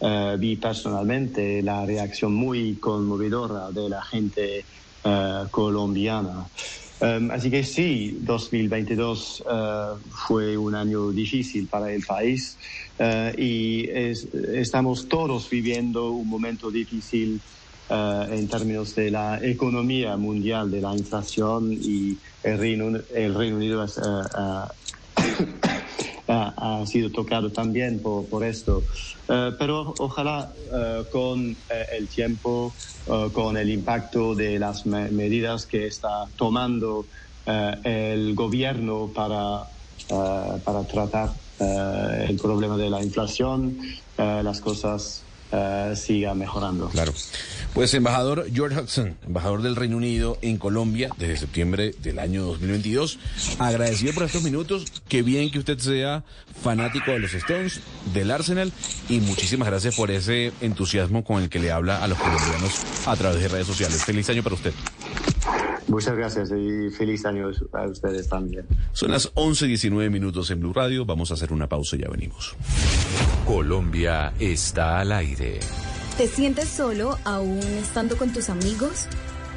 eh, 0.00 0.36
vi 0.38 0.56
personalmente 0.56 1.62
la 1.62 1.84
reacción 1.84 2.32
muy 2.32 2.76
conmovedora 2.76 3.70
de 3.70 3.88
la 3.88 4.02
gente 4.02 4.64
eh, 5.04 5.44
colombiana. 5.50 6.46
Em, 7.00 7.30
así 7.30 7.50
que 7.50 7.64
sí, 7.64 8.18
2022 8.20 9.44
fue 10.10 10.56
un 10.56 10.74
año 10.74 11.10
difícil 11.10 11.66
para 11.66 11.90
el 11.90 12.04
país 12.04 12.58
y 13.38 13.88
estamos 13.88 15.08
todos 15.08 15.48
viviendo 15.48 16.10
un 16.10 16.28
momento 16.28 16.70
difícil 16.70 17.40
en 17.88 18.48
términos 18.48 18.94
de 18.94 19.10
la 19.10 19.40
economía 19.42 20.18
mundial, 20.18 20.70
de 20.70 20.82
la 20.82 20.94
inflación 20.94 21.72
y 21.72 22.18
el 22.42 22.58
Reino, 22.58 23.00
el 23.14 23.34
Reino 23.34 23.56
Unido 23.56 23.82
ha, 26.30 26.86
sido 26.86 27.10
tocado 27.10 27.52
también 27.52 28.00
por, 28.00 28.44
esto. 28.44 28.84
Eh, 29.28 29.52
pero 29.58 29.94
ojalá 29.98 30.54
eh, 30.56 31.04
con 31.10 31.50
eh, 31.68 31.86
el 31.98 32.08
tiempo, 32.08 32.74
con 33.32 33.56
el 33.56 33.70
impacto 33.70 34.34
de 34.34 34.58
las 34.58 34.86
medidas 34.86 35.66
que 35.66 35.86
está 35.86 36.30
tomando 36.36 37.08
el 37.44 38.34
gobierno 38.36 39.12
para, 39.12 39.66
para 40.06 40.86
tratar 40.86 41.30
el 41.58 42.38
problema 42.38 42.76
de 42.76 42.88
la 42.88 43.02
inflación, 43.02 43.76
las 44.16 44.60
cosas 44.60 45.29
uh, 45.52 45.96
siga 45.96 46.34
mejorando. 46.34 46.88
Claro. 46.88 47.12
Pues 47.74 47.94
embajador 47.94 48.46
George 48.52 48.80
Hudson, 48.80 49.16
embajador 49.24 49.62
del 49.62 49.76
Reino 49.76 49.96
Unido 49.96 50.38
en 50.42 50.58
Colombia 50.58 51.10
desde 51.18 51.36
septiembre 51.36 51.94
del 52.02 52.18
año 52.18 52.42
2022, 52.44 53.18
agradecido 53.58 54.12
por 54.12 54.24
estos 54.24 54.42
minutos, 54.42 54.86
qué 55.08 55.22
bien 55.22 55.50
que 55.50 55.60
usted 55.60 55.78
sea 55.78 56.24
fanático 56.62 57.12
de 57.12 57.20
los 57.20 57.32
Stones, 57.34 57.80
del 58.12 58.30
Arsenal 58.30 58.72
y 59.08 59.20
muchísimas 59.20 59.68
gracias 59.68 59.94
por 59.94 60.10
ese 60.10 60.52
entusiasmo 60.60 61.22
con 61.22 61.42
el 61.42 61.48
que 61.48 61.60
le 61.60 61.70
habla 61.70 62.02
a 62.02 62.08
los 62.08 62.18
colombianos 62.18 62.80
a 63.06 63.16
través 63.16 63.40
de 63.40 63.48
redes 63.48 63.66
sociales. 63.66 64.04
Feliz 64.04 64.28
año 64.30 64.42
para 64.42 64.56
usted. 64.56 64.72
Muchas 65.90 66.16
gracias 66.16 66.52
y 66.52 66.88
feliz 66.90 67.26
año 67.26 67.50
a 67.72 67.86
ustedes 67.86 68.28
también. 68.28 68.64
Son 68.92 69.10
las 69.10 69.34
11.19 69.34 70.08
minutos 70.08 70.48
en 70.52 70.60
Blue 70.60 70.72
Radio. 70.72 71.04
Vamos 71.04 71.32
a 71.32 71.34
hacer 71.34 71.52
una 71.52 71.68
pausa 71.68 71.96
y 71.96 72.02
ya 72.02 72.08
venimos. 72.08 72.54
Colombia 73.44 74.32
está 74.38 75.00
al 75.00 75.10
aire. 75.10 75.58
¿Te 76.16 76.28
sientes 76.28 76.68
solo 76.68 77.18
aún 77.24 77.58
estando 77.58 78.16
con 78.16 78.32
tus 78.32 78.50
amigos? 78.50 79.06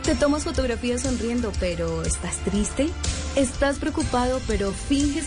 ¿Te 0.04 0.16
tomas 0.16 0.44
fotografías 0.44 1.02
sonriendo 1.02 1.52
pero 1.60 2.02
estás 2.02 2.38
triste? 2.40 2.90
¿Estás 3.36 3.78
preocupado 3.78 4.40
pero 4.48 4.72
finges 4.72 5.22